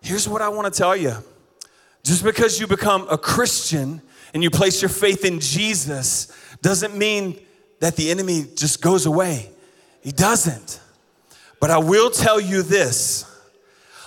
Here's 0.00 0.28
what 0.28 0.42
I 0.42 0.48
want 0.48 0.72
to 0.72 0.76
tell 0.76 0.96
you 0.96 1.14
just 2.04 2.22
because 2.22 2.60
you 2.60 2.68
become 2.68 3.06
a 3.10 3.18
Christian 3.18 4.00
and 4.32 4.42
you 4.42 4.50
place 4.50 4.80
your 4.80 4.88
faith 4.88 5.24
in 5.24 5.40
Jesus 5.40 6.32
doesn't 6.62 6.96
mean 6.96 7.38
that 7.80 7.96
the 7.96 8.10
enemy 8.10 8.46
just 8.54 8.80
goes 8.80 9.06
away. 9.06 9.50
He 10.02 10.12
doesn't. 10.12 10.80
But 11.60 11.70
I 11.70 11.78
will 11.78 12.10
tell 12.10 12.40
you 12.40 12.62
this 12.62 13.24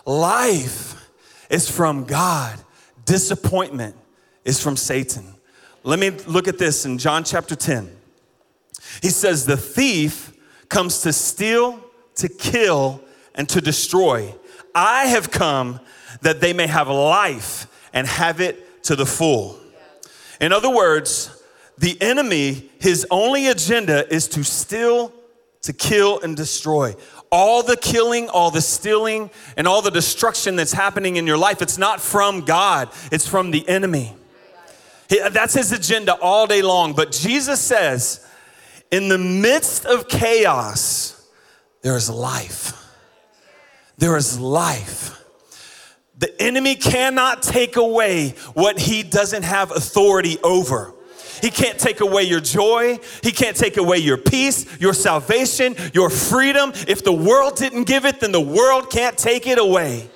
life 0.10 1.08
is 1.50 1.70
from 1.70 2.04
God, 2.04 2.60
disappointment 3.06 3.96
is 4.44 4.62
from 4.62 4.76
Satan. 4.76 5.36
Let 5.84 6.00
me 6.00 6.10
look 6.10 6.48
at 6.48 6.58
this 6.58 6.86
in 6.86 6.98
John 6.98 7.24
chapter 7.24 7.56
10. 7.56 7.96
He 9.02 9.10
says, 9.10 9.46
The 9.46 9.56
thief 9.56 10.34
comes 10.68 11.02
to 11.02 11.14
steal, 11.14 11.80
to 12.16 12.28
kill, 12.28 13.02
and 13.36 13.48
to 13.50 13.62
destroy. 13.62 14.34
I 14.74 15.06
have 15.06 15.32
come 15.32 15.80
that 16.22 16.42
they 16.42 16.54
may 16.54 16.68
have 16.68 16.90
life 16.90 17.68
and 17.94 18.08
have 18.08 18.42
it 18.42 18.84
to 18.84 18.96
the 18.96 19.06
full. 19.06 19.58
In 20.42 20.52
other 20.52 20.70
words, 20.70 21.44
the 21.78 22.02
enemy, 22.02 22.70
his 22.80 23.06
only 23.12 23.48
agenda 23.48 24.12
is 24.14 24.28
to 24.30 24.44
steal, 24.44 25.14
to 25.62 25.74
kill, 25.74 26.20
and 26.20 26.36
destroy 26.36 26.96
all 27.32 27.64
the 27.64 27.78
killing, 27.78 28.30
all 28.30 28.52
the 28.52 28.62
stealing, 28.62 29.30
and 29.56 29.68
all 29.68 29.82
the 29.82 29.92
destruction 29.92 30.56
that's 30.56 30.74
happening 30.74 31.16
in 31.18 31.28
your 31.28 31.38
life, 31.38 31.62
it's 31.62 31.78
not 31.78 32.02
from 32.02 32.42
God, 32.42 32.90
it's 33.12 33.28
from 33.28 33.52
the 33.52 33.68
enemy. 33.68 34.16
That's 35.10 35.54
his 35.54 35.72
agenda 35.72 36.14
all 36.16 36.48
day 36.48 36.62
long. 36.62 36.94
But 36.94 37.12
Jesus 37.12 37.60
says, 37.60 38.26
in 38.92 39.10
the 39.10 39.18
midst 39.18 39.86
of 39.86 40.08
chaos, 40.08 41.28
there 41.82 41.96
is 41.96 42.10
life. 42.10 42.74
There 43.98 44.16
is 44.18 44.40
life. 44.40 45.16
The 46.18 46.42
enemy 46.42 46.76
cannot 46.76 47.42
take 47.42 47.76
away 47.76 48.30
what 48.54 48.80
he 48.80 49.04
doesn't 49.04 49.44
have 49.44 49.72
authority 49.72 50.38
over. 50.44 50.94
He 51.42 51.50
can't 51.50 51.80
take 51.80 52.02
away 52.02 52.24
your 52.24 52.40
joy. 52.40 53.00
He 53.24 53.32
can't 53.32 53.56
take 53.56 53.78
away 53.78 53.98
your 53.98 54.18
peace, 54.18 54.80
your 54.80 54.94
salvation, 54.94 55.76
your 55.94 56.10
freedom. 56.10 56.72
If 56.88 57.04
the 57.04 57.14
world 57.14 57.56
didn't 57.56 57.84
give 57.86 58.06
it, 58.06 58.20
then 58.20 58.32
the 58.32 58.42
world 58.42 58.90
can't 58.90 59.18
take 59.18 59.48
it 59.48 59.58
away. 59.58 60.10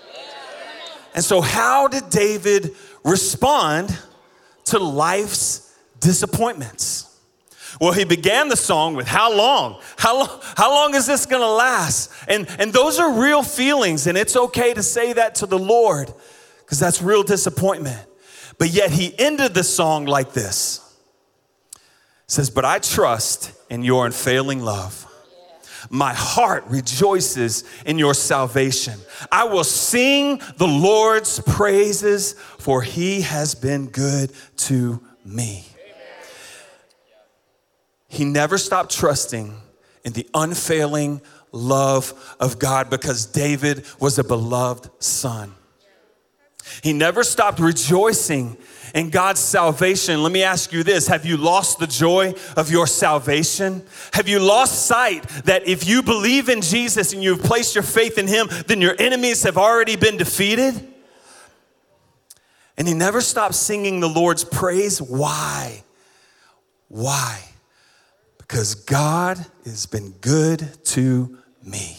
And 1.15 1.23
so, 1.23 1.41
how 1.41 1.87
did 1.87 2.09
David 2.09 2.71
respond 3.03 3.97
to 4.65 4.79
life's 4.79 5.75
disappointments? 5.99 7.09
Well, 7.79 7.93
he 7.93 8.03
began 8.03 8.49
the 8.49 8.55
song 8.55 8.95
with 8.95 9.07
how 9.07 9.35
long? 9.35 9.79
How 9.97 10.19
long, 10.19 10.29
how 10.55 10.71
long 10.71 10.95
is 10.95 11.05
this 11.05 11.25
gonna 11.25 11.47
last? 11.47 12.11
And, 12.27 12.47
and 12.59 12.71
those 12.71 12.99
are 12.99 13.19
real 13.19 13.43
feelings, 13.43 14.07
and 14.07 14.17
it's 14.17 14.35
okay 14.35 14.73
to 14.73 14.83
say 14.83 15.13
that 15.13 15.35
to 15.35 15.45
the 15.45 15.59
Lord 15.59 16.13
because 16.59 16.79
that's 16.79 17.01
real 17.01 17.23
disappointment. 17.23 17.99
But 18.57 18.69
yet 18.69 18.91
he 18.91 19.17
ended 19.17 19.53
the 19.53 19.63
song 19.63 20.05
like 20.05 20.33
this 20.33 20.82
says, 22.27 22.49
But 22.49 22.65
I 22.65 22.79
trust 22.79 23.51
in 23.69 23.83
your 23.83 24.05
unfailing 24.05 24.61
love. 24.61 25.07
My 25.89 26.13
heart 26.13 26.63
rejoices 26.67 27.63
in 27.85 27.97
your 27.97 28.13
salvation. 28.13 28.99
I 29.31 29.43
will 29.43 29.65
sing 29.65 30.41
the 30.57 30.67
Lord's 30.67 31.39
praises, 31.41 32.33
for 32.33 32.81
he 32.81 33.21
has 33.21 33.53
been 33.53 33.87
good 33.87 34.31
to 34.57 35.01
me. 35.25 35.65
He 38.07 38.25
never 38.25 38.57
stopped 38.57 38.95
trusting 38.95 39.55
in 40.05 40.13
the 40.13 40.27
unfailing 40.33 41.21
love 41.51 42.35
of 42.39 42.59
God 42.59 42.89
because 42.89 43.25
David 43.25 43.85
was 43.99 44.19
a 44.19 44.23
beloved 44.23 44.89
son. 44.99 45.53
He 46.81 46.93
never 46.93 47.23
stopped 47.23 47.59
rejoicing 47.59 48.57
in 48.93 49.09
God's 49.09 49.39
salvation, 49.39 50.21
let 50.21 50.31
me 50.31 50.43
ask 50.43 50.71
you 50.71 50.83
this 50.83 51.07
Have 51.07 51.25
you 51.25 51.35
lost 51.35 51.79
the 51.79 51.87
joy 51.87 52.35
of 52.55 52.69
your 52.69 52.85
salvation? 52.85 53.83
Have 54.13 54.29
you 54.29 54.39
lost 54.39 54.85
sight 54.85 55.27
that 55.45 55.67
if 55.67 55.87
you 55.87 56.03
believe 56.03 56.47
in 56.47 56.61
Jesus 56.61 57.11
and 57.11 57.23
you've 57.23 57.41
placed 57.41 57.73
your 57.73 57.83
faith 57.83 58.19
in 58.19 58.27
Him, 58.27 58.47
then 58.67 58.81
your 58.81 58.95
enemies 58.99 59.43
have 59.43 59.57
already 59.57 59.95
been 59.95 60.17
defeated? 60.17 60.87
And 62.77 62.87
he 62.87 62.93
never 62.93 63.21
stopped 63.21 63.55
singing 63.55 63.99
the 63.99 64.09
Lord's 64.09 64.43
praise. 64.43 65.01
Why? 65.01 65.83
Why? 66.87 67.39
Because 68.39 68.75
God 68.75 69.43
has 69.65 69.85
been 69.85 70.11
good 70.21 70.67
to 70.85 71.37
me. 71.63 71.97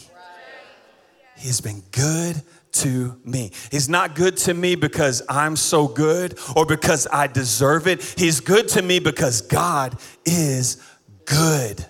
He 1.37 1.47
has 1.47 1.61
been 1.61 1.81
good 1.91 2.41
to 2.75 3.19
me. 3.23 3.51
He's 3.71 3.89
not 3.89 4.15
good 4.15 4.37
to 4.37 4.53
me 4.53 4.75
because 4.75 5.21
I'm 5.29 5.55
so 5.55 5.87
good 5.87 6.39
or 6.55 6.65
because 6.65 7.07
I 7.11 7.27
deserve 7.27 7.87
it. 7.87 8.01
He's 8.17 8.39
good 8.39 8.67
to 8.69 8.81
me 8.81 8.99
because 8.99 9.41
God 9.41 9.97
is 10.25 10.81
good. 11.25 11.85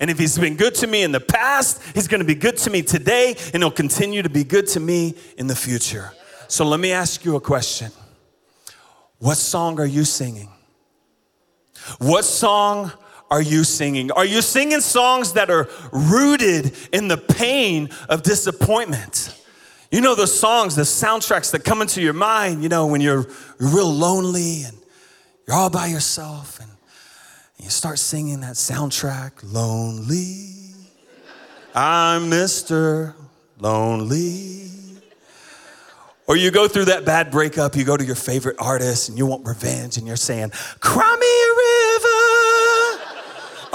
And 0.00 0.10
if 0.10 0.18
he's 0.18 0.36
been 0.36 0.56
good 0.56 0.74
to 0.76 0.86
me 0.86 1.02
in 1.02 1.12
the 1.12 1.20
past, 1.20 1.80
he's 1.94 2.08
gonna 2.08 2.24
be 2.24 2.34
good 2.34 2.56
to 2.58 2.70
me 2.70 2.82
today, 2.82 3.36
and 3.52 3.62
he'll 3.62 3.70
continue 3.70 4.22
to 4.22 4.28
be 4.28 4.44
good 4.44 4.66
to 4.68 4.80
me 4.80 5.14
in 5.38 5.46
the 5.46 5.56
future. 5.56 6.12
So 6.48 6.64
let 6.64 6.80
me 6.80 6.92
ask 6.92 7.24
you 7.24 7.36
a 7.36 7.40
question 7.40 7.92
What 9.18 9.36
song 9.36 9.78
are 9.80 9.86
you 9.86 10.04
singing? 10.04 10.50
What 11.98 12.24
song 12.24 12.92
are 13.30 13.42
you 13.42 13.64
singing? 13.64 14.10
Are 14.12 14.24
you 14.24 14.42
singing 14.42 14.80
songs 14.80 15.32
that 15.34 15.50
are 15.50 15.68
rooted 15.92 16.72
in 16.92 17.08
the 17.08 17.16
pain 17.16 17.88
of 18.08 18.22
disappointment? 18.22 19.34
You 19.94 20.00
know 20.00 20.16
those 20.16 20.36
songs, 20.36 20.74
the 20.74 20.82
soundtracks 20.82 21.52
that 21.52 21.62
come 21.64 21.80
into 21.80 22.02
your 22.02 22.14
mind, 22.14 22.64
you 22.64 22.68
know, 22.68 22.88
when 22.88 23.00
you're 23.00 23.28
real 23.60 23.88
lonely 23.88 24.64
and 24.64 24.76
you're 25.46 25.54
all 25.54 25.70
by 25.70 25.86
yourself 25.86 26.58
and 26.58 26.68
you 27.58 27.70
start 27.70 28.00
singing 28.00 28.40
that 28.40 28.54
soundtrack, 28.54 29.30
Lonely. 29.44 30.72
I'm 31.76 32.28
Mr. 32.28 33.14
Lonely. 33.60 34.68
Or 36.26 36.36
you 36.36 36.50
go 36.50 36.66
through 36.66 36.86
that 36.86 37.04
bad 37.04 37.30
breakup, 37.30 37.76
you 37.76 37.84
go 37.84 37.96
to 37.96 38.04
your 38.04 38.16
favorite 38.16 38.56
artist 38.58 39.08
and 39.08 39.16
you 39.16 39.26
want 39.26 39.46
revenge 39.46 39.96
and 39.96 40.08
you're 40.08 40.16
saying, 40.16 40.50
Cry 40.80 41.16
me 41.20 41.26
a 41.36 41.52
river. 41.62 42.10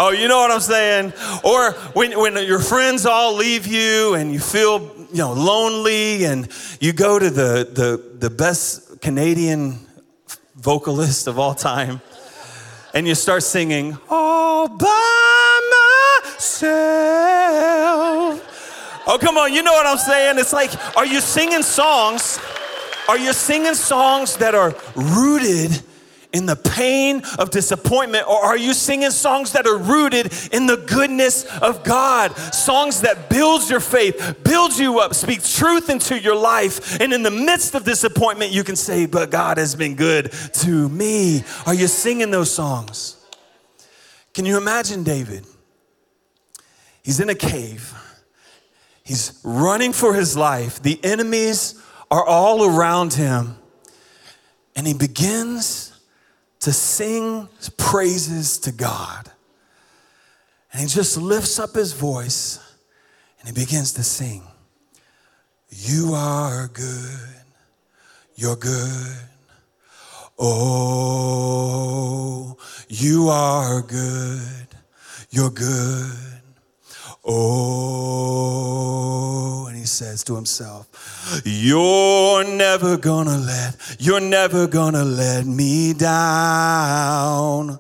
Oh, 0.02 0.12
you 0.12 0.28
know 0.28 0.40
what 0.40 0.52
I'm 0.52 0.60
saying? 0.60 1.14
Or 1.46 1.72
when, 1.94 2.20
when 2.20 2.46
your 2.46 2.60
friends 2.60 3.06
all 3.06 3.36
leave 3.36 3.66
you 3.66 4.16
and 4.16 4.34
you 4.34 4.42
feel 4.42 4.99
you 5.12 5.18
know, 5.18 5.34
lonely, 5.34 6.26
and 6.26 6.48
you 6.80 6.94
go 6.94 7.20
to 7.20 7.30
the, 7.30 7.68
the, 7.72 8.02
the 8.20 8.30
best 8.30 9.02
Canadian 9.02 9.80
vocalist 10.56 11.28
of 11.28 11.40
all 11.40 11.56
time, 11.56 12.02
and 12.94 13.08
you 13.08 13.16
start 13.16 13.44
singing, 13.44 13.98
All 14.10 14.68
by 14.68 15.62
myself. 16.36 16.70
Oh, 19.08 19.18
come 19.20 19.38
on, 19.38 19.54
you 19.54 19.64
know 19.64 19.72
what 19.72 19.88
I'm 19.88 19.98
saying? 19.98 20.38
It's 20.38 20.54
like, 20.54 20.72
are 20.96 21.06
you 21.06 21.20
singing 21.22 21.64
songs? 21.64 22.40
Are 23.08 23.18
you 23.18 23.34
singing 23.34 23.74
songs 23.74 24.38
that 24.38 24.54
are 24.54 24.76
rooted 24.96 25.82
in 26.32 26.46
the 26.46 26.56
pain 26.56 27.24
of 27.40 27.50
disappointment? 27.50 28.28
Or 28.28 28.38
are 28.38 28.58
you 28.58 28.74
singing 28.74 29.12
songs 29.12 29.54
that 29.54 29.66
are 29.66 29.78
rooted 29.78 30.32
in 30.52 30.68
the 30.68 30.78
goodness 30.78 31.46
of 31.58 31.84
God? 31.84 32.36
Songs 32.54 33.02
that 33.02 33.30
builds 33.30 33.70
your 33.70 33.80
faith, 33.80 34.38
builds 34.44 34.80
you 34.80 35.00
up, 35.00 35.14
speaks 35.14 35.58
truth 35.58 35.90
into 35.90 36.20
your 36.20 36.36
life. 36.36 37.00
And 37.00 37.14
in 37.14 37.24
the 37.24 37.32
midst 37.32 37.76
of 37.76 37.84
disappointment, 37.84 38.52
you 38.52 38.64
can 38.64 38.76
say, 38.76 39.06
But 39.06 39.32
God 39.32 39.58
has 39.58 39.76
been 39.76 39.96
good 39.96 40.32
to 40.32 40.90
me. 40.90 41.44
Are 41.66 41.74
you 41.74 41.88
singing 41.88 42.32
those 42.32 42.52
songs? 42.52 43.16
Can 44.34 44.46
you 44.46 44.58
imagine 44.58 45.04
David? 45.04 45.46
He's 47.04 47.20
in 47.20 47.30
a 47.30 47.36
cave. 47.36 47.94
He's 49.04 49.40
running 49.44 49.94
for 49.94 50.14
his 50.14 50.38
life. 50.38 50.82
The 50.82 51.04
enemies 51.04 51.82
are 52.12 52.24
all 52.24 52.64
around 52.64 53.14
him. 53.14 53.58
And 54.76 54.86
he 54.86 54.94
begins 54.94 55.89
to 56.60 56.72
sing 56.74 57.48
praises 57.78 58.58
to 58.60 58.72
God. 58.72 59.32
And 60.72 60.82
he 60.82 60.88
just 60.88 61.18
lifts 61.18 61.60
up 61.60 61.74
his 61.76 61.94
voice 61.94 62.60
and 63.40 63.48
he 63.48 63.54
begins 63.54 63.94
to 63.94 64.04
sing. 64.04 64.44
You 65.70 66.14
are 66.14 66.68
good. 66.68 67.36
You're 68.36 68.56
good. 68.56 69.18
Oh, 70.38 70.98
you 72.88 73.30
are 73.30 73.82
good. 73.82 74.68
You're 75.30 75.50
good. 75.50 76.29
Oh, 77.26 78.86
and 79.68 79.78
he 79.78 79.86
says 79.86 80.24
to 80.26 80.36
himself, 80.36 81.42
You're 81.46 82.44
never 82.46 82.98
gonna 82.98 83.38
let, 83.38 83.76
you're 84.00 84.20
never 84.22 84.68
gonna 84.68 85.04
let 85.04 85.46
me 85.46 85.94
down. 85.94 87.80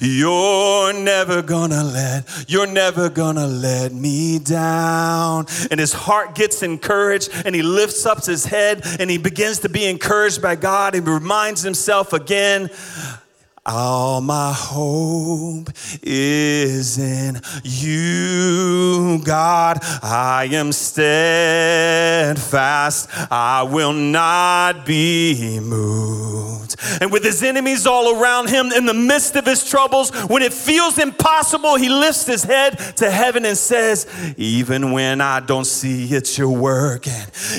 You're 0.00 0.92
never 0.92 1.42
gonna 1.42 1.82
let, 1.82 2.44
you're 2.48 2.66
never 2.66 3.08
gonna 3.08 3.46
let 3.46 3.92
me 3.92 4.38
down. 4.38 5.46
And 5.70 5.80
his 5.80 5.92
heart 5.92 6.34
gets 6.34 6.62
encouraged 6.62 7.30
and 7.44 7.54
he 7.54 7.62
lifts 7.62 8.06
up 8.06 8.24
his 8.24 8.44
head 8.44 8.82
and 8.98 9.10
he 9.10 9.18
begins 9.18 9.60
to 9.60 9.68
be 9.68 9.86
encouraged 9.86 10.42
by 10.42 10.56
God. 10.56 10.94
He 10.94 11.00
reminds 11.00 11.62
himself 11.62 12.12
again, 12.12 12.70
all 13.66 14.22
my 14.22 14.52
hope 14.56 15.68
is 16.02 16.98
in 16.98 17.40
you, 17.62 19.20
God. 19.22 19.78
I 20.02 20.48
am 20.52 20.72
steadfast. 20.72 21.10
I 23.30 23.62
will 23.64 23.92
not 23.92 24.86
be 24.86 25.60
moved. 25.60 26.76
And 27.02 27.12
with 27.12 27.22
his 27.22 27.42
enemies 27.42 27.86
all 27.86 28.18
around 28.18 28.48
him 28.48 28.72
in 28.72 28.86
the 28.86 28.94
midst 28.94 29.36
of 29.36 29.44
his 29.44 29.68
troubles, 29.68 30.10
when 30.28 30.42
it 30.42 30.54
feels 30.54 30.98
impossible, 30.98 31.76
he 31.76 31.90
lifts 31.90 32.24
his 32.26 32.42
head 32.44 32.78
to 32.96 33.10
heaven 33.10 33.44
and 33.44 33.58
says, 33.58 34.06
Even 34.38 34.92
when 34.92 35.20
I 35.20 35.40
don't 35.40 35.66
see 35.66 36.06
it, 36.14 36.38
you're 36.38 36.48
working. 36.48 37.12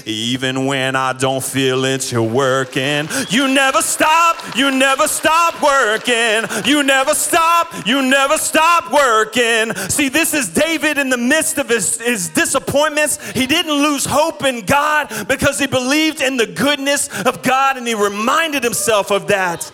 Even 0.06 0.66
when 0.66 0.96
I 0.96 1.14
don't 1.14 1.44
feel 1.44 1.86
it, 1.86 2.12
you're 2.12 2.24
working. 2.24 3.08
You 3.30 3.48
never 3.48 3.84
stop. 3.84 4.56
You 4.56 4.72
never 4.72 5.08
stop 5.08 5.62
working 5.62 6.01
working. 6.02 6.66
You 6.66 6.84
never 6.84 7.14
stop. 7.14 7.86
You 7.86 8.02
never 8.02 8.38
stop 8.38 8.92
working. 8.92 9.74
See, 9.90 10.10
this 10.10 10.34
is 10.34 10.50
David 10.50 10.98
in 10.98 11.10
the 11.10 11.18
midst 11.18 11.58
of 11.58 11.70
his, 11.70 12.00
his 12.00 12.30
disappointments. 12.30 13.32
He 13.32 13.48
didn't 13.48 13.74
lose 13.74 14.06
hope 14.06 14.44
in 14.44 14.66
God 14.66 15.28
because 15.28 15.60
he 15.60 15.68
believed 15.68 16.22
in 16.22 16.38
the 16.38 16.48
goodness 16.48 17.10
of 17.24 17.44
God 17.44 17.78
and 17.78 17.88
he 17.88 17.94
reminded 17.94 18.64
himself 18.64 19.12
of 19.12 19.28
that. 19.28 19.72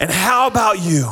And 0.00 0.10
how 0.10 0.46
about 0.46 0.80
you? 0.80 1.10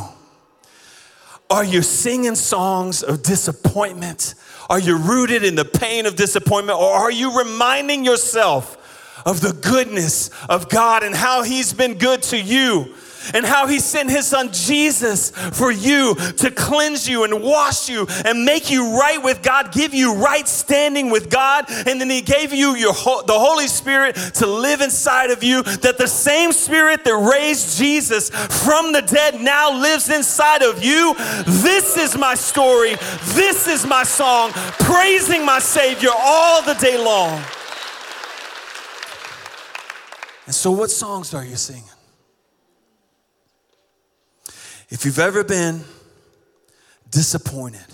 Are 1.49 1.63
you 1.63 1.81
singing 1.81 2.35
songs 2.35 3.03
of 3.03 3.21
disappointment? 3.21 4.35
Are 4.69 4.79
you 4.79 4.97
rooted 4.97 5.43
in 5.43 5.55
the 5.55 5.65
pain 5.65 6.05
of 6.05 6.15
disappointment? 6.15 6.79
Or 6.79 6.91
are 6.91 7.11
you 7.11 7.37
reminding 7.37 8.05
yourself 8.05 8.79
of 9.25 9.39
the 9.39 9.53
goodness 9.53 10.29
of 10.49 10.69
God 10.69 11.03
and 11.03 11.13
how 11.13 11.43
He's 11.43 11.73
been 11.73 11.97
good 11.97 12.23
to 12.23 12.39
you? 12.39 12.95
And 13.33 13.45
how 13.45 13.67
he 13.67 13.79
sent 13.79 14.09
his 14.09 14.27
son 14.27 14.51
Jesus 14.51 15.31
for 15.31 15.71
you 15.71 16.15
to 16.15 16.51
cleanse 16.51 17.07
you 17.07 17.23
and 17.23 17.41
wash 17.41 17.89
you 17.89 18.07
and 18.25 18.45
make 18.45 18.69
you 18.69 18.99
right 18.99 19.21
with 19.21 19.41
God, 19.41 19.71
give 19.71 19.93
you 19.93 20.15
right 20.15 20.47
standing 20.47 21.09
with 21.09 21.29
God, 21.29 21.65
and 21.69 21.99
then 21.99 22.09
he 22.09 22.21
gave 22.21 22.53
you 22.53 22.75
your 22.75 22.93
the 22.93 23.39
Holy 23.39 23.67
Spirit 23.67 24.15
to 24.35 24.47
live 24.47 24.81
inside 24.81 25.31
of 25.31 25.43
you 25.43 25.63
that 25.63 25.97
the 25.97 26.07
same 26.07 26.51
spirit 26.51 27.03
that 27.03 27.15
raised 27.15 27.77
Jesus 27.77 28.29
from 28.29 28.91
the 28.91 29.01
dead 29.01 29.41
now 29.41 29.79
lives 29.79 30.09
inside 30.09 30.61
of 30.61 30.83
you. 30.83 31.15
This 31.45 31.97
is 31.97 32.17
my 32.17 32.35
story. 32.35 32.95
This 33.33 33.67
is 33.67 33.85
my 33.85 34.03
song, 34.03 34.51
praising 34.79 35.45
my 35.45 35.59
Savior 35.59 36.09
all 36.15 36.61
the 36.61 36.73
day 36.75 36.97
long. 36.97 37.41
And 40.45 40.53
so, 40.53 40.71
what 40.71 40.91
songs 40.91 41.33
are 41.33 41.45
you 41.45 41.55
singing? 41.55 41.92
If 44.93 45.05
you've 45.05 45.17
ever 45.17 45.43
been 45.43 45.83
disappointed 47.09 47.87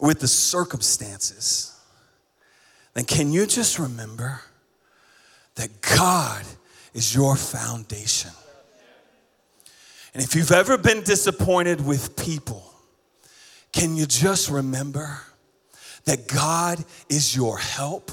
with 0.00 0.18
the 0.18 0.26
circumstances, 0.26 1.72
then 2.94 3.04
can 3.04 3.30
you 3.30 3.46
just 3.46 3.78
remember 3.78 4.40
that 5.54 5.68
God 5.82 6.44
is 6.94 7.14
your 7.14 7.36
foundation? 7.36 8.32
And 10.14 10.22
if 10.24 10.34
you've 10.34 10.50
ever 10.50 10.76
been 10.76 11.02
disappointed 11.02 11.86
with 11.86 12.16
people, 12.16 12.64
can 13.72 13.94
you 13.94 14.04
just 14.04 14.50
remember 14.50 15.20
that 16.06 16.26
God 16.26 16.84
is 17.08 17.36
your 17.36 17.56
help? 17.56 18.10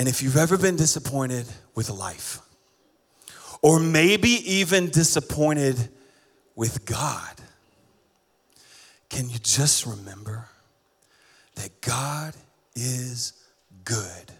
And 0.00 0.08
if 0.08 0.20
you've 0.20 0.36
ever 0.36 0.58
been 0.58 0.74
disappointed 0.74 1.46
with 1.76 1.90
life, 1.90 2.40
or 3.62 3.78
maybe 3.78 4.28
even 4.28 4.90
disappointed 4.90 5.76
with 6.56 6.84
God, 6.84 7.34
can 9.08 9.28
you 9.28 9.38
just 9.38 9.86
remember 9.86 10.48
that 11.56 11.80
God 11.80 12.34
is 12.74 13.32
good 13.84 14.32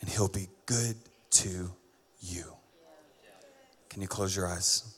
and 0.00 0.10
He'll 0.10 0.28
be 0.28 0.48
good 0.66 0.96
to 1.30 1.70
you? 2.20 2.44
Can 3.88 4.02
you 4.02 4.08
close 4.08 4.36
your 4.36 4.46
eyes? 4.46 4.94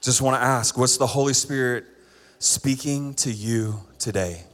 Just 0.00 0.20
want 0.20 0.40
to 0.40 0.44
ask 0.44 0.76
what's 0.76 0.96
the 0.96 1.06
Holy 1.06 1.32
Spirit 1.32 1.84
speaking 2.40 3.14
to 3.14 3.30
you 3.30 3.80
today? 4.00 4.44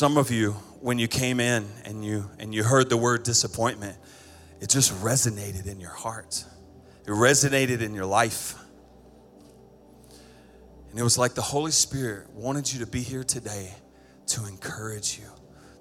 Some 0.00 0.16
of 0.16 0.30
you, 0.30 0.52
when 0.80 0.98
you 0.98 1.06
came 1.06 1.40
in 1.40 1.68
and 1.84 2.02
you 2.02 2.30
and 2.38 2.54
you 2.54 2.64
heard 2.64 2.88
the 2.88 2.96
word 2.96 3.22
disappointment, 3.22 3.98
it 4.58 4.70
just 4.70 4.94
resonated 5.02 5.66
in 5.66 5.78
your 5.78 5.90
heart. 5.90 6.42
It 7.06 7.10
resonated 7.10 7.82
in 7.82 7.92
your 7.92 8.06
life. 8.06 8.54
And 10.88 10.98
it 10.98 11.02
was 11.02 11.18
like 11.18 11.34
the 11.34 11.42
Holy 11.42 11.70
Spirit 11.70 12.30
wanted 12.30 12.72
you 12.72 12.80
to 12.80 12.86
be 12.86 13.02
here 13.02 13.22
today 13.22 13.74
to 14.28 14.46
encourage 14.46 15.18
you, 15.18 15.28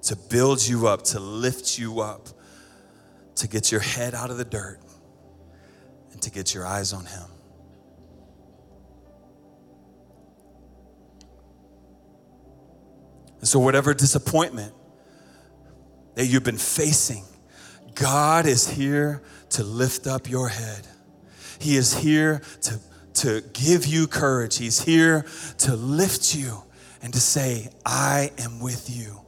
to 0.02 0.18
build 0.18 0.68
you 0.68 0.88
up, 0.88 1.04
to 1.04 1.22
lift 1.22 1.80
you 1.80 2.02
up, 2.02 2.28
to 3.36 3.48
get 3.48 3.72
your 3.72 3.80
head 3.80 4.14
out 4.14 4.32
of 4.32 4.38
the 4.38 4.44
dirt, 4.44 4.82
and 6.12 6.22
to 6.24 6.30
get 6.30 6.54
your 6.54 6.68
eyes 6.68 6.92
on 6.92 7.06
Him. 7.06 7.39
And 13.40 13.48
so, 13.48 13.60
whatever 13.60 13.94
disappointment 13.94 14.74
that 16.16 16.26
you've 16.26 16.44
been 16.44 16.58
facing, 16.58 17.24
God 17.96 18.46
is 18.46 18.68
here 18.68 19.22
to 19.52 19.64
lift 19.64 20.08
up 20.08 20.30
your 20.30 20.50
head. 20.50 20.88
He 21.60 21.76
is 21.76 21.94
here 21.94 22.42
to, 22.62 22.80
to 23.16 23.42
give 23.54 23.86
you 23.86 24.08
courage. 24.08 24.58
He's 24.58 24.82
here 24.82 25.26
to 25.60 25.76
lift 25.76 26.36
you 26.36 26.64
and 27.02 27.14
to 27.14 27.20
say, 27.20 27.70
I 27.86 28.32
am 28.38 28.60
with 28.60 28.90
you. 28.90 29.22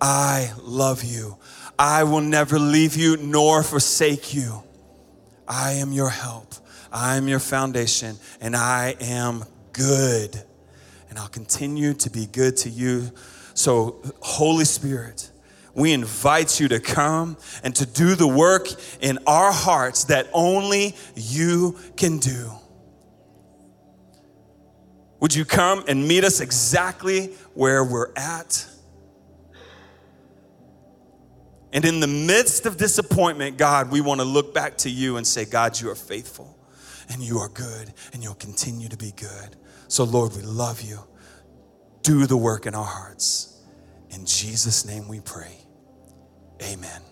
I 0.00 0.52
love 0.60 1.04
you. 1.04 1.38
I 1.78 2.04
will 2.04 2.20
never 2.20 2.58
leave 2.58 2.96
you 2.96 3.16
nor 3.16 3.62
forsake 3.62 4.34
you. 4.34 4.62
I 5.46 5.72
am 5.72 5.92
your 5.92 6.10
help. 6.10 6.54
I 6.92 7.16
am 7.16 7.26
your 7.26 7.38
foundation, 7.38 8.16
and 8.40 8.54
I 8.54 8.96
am 9.00 9.44
good. 9.72 10.42
And 11.08 11.18
I'll 11.18 11.28
continue 11.28 11.94
to 11.94 12.10
be 12.10 12.26
good 12.26 12.56
to 12.58 12.68
you 12.68 13.12
so, 13.54 14.00
Holy 14.20 14.64
Spirit, 14.64 15.30
we 15.74 15.92
invite 15.92 16.60
you 16.60 16.68
to 16.68 16.80
come 16.80 17.36
and 17.62 17.74
to 17.76 17.86
do 17.86 18.14
the 18.14 18.28
work 18.28 18.68
in 19.00 19.18
our 19.26 19.52
hearts 19.52 20.04
that 20.04 20.28
only 20.32 20.94
you 21.14 21.78
can 21.96 22.18
do. 22.18 22.52
Would 25.20 25.34
you 25.34 25.44
come 25.44 25.84
and 25.86 26.06
meet 26.06 26.24
us 26.24 26.40
exactly 26.40 27.26
where 27.54 27.84
we're 27.84 28.12
at? 28.16 28.66
And 31.72 31.84
in 31.84 32.00
the 32.00 32.06
midst 32.06 32.66
of 32.66 32.76
disappointment, 32.76 33.56
God, 33.56 33.90
we 33.90 34.00
want 34.00 34.20
to 34.20 34.26
look 34.26 34.52
back 34.52 34.76
to 34.78 34.90
you 34.90 35.16
and 35.16 35.26
say, 35.26 35.44
God, 35.46 35.80
you 35.80 35.90
are 35.90 35.94
faithful 35.94 36.58
and 37.08 37.22
you 37.22 37.38
are 37.38 37.48
good 37.48 37.92
and 38.12 38.22
you'll 38.22 38.34
continue 38.34 38.88
to 38.88 38.96
be 38.96 39.12
good. 39.12 39.56
So, 39.88 40.04
Lord, 40.04 40.36
we 40.36 40.42
love 40.42 40.82
you 40.82 40.98
do 42.02 42.26
the 42.26 42.36
work 42.36 42.66
in 42.66 42.74
our 42.74 42.84
hearts. 42.84 43.60
In 44.10 44.26
Jesus' 44.26 44.84
name 44.84 45.08
we 45.08 45.20
pray. 45.20 45.56
Amen. 46.62 47.11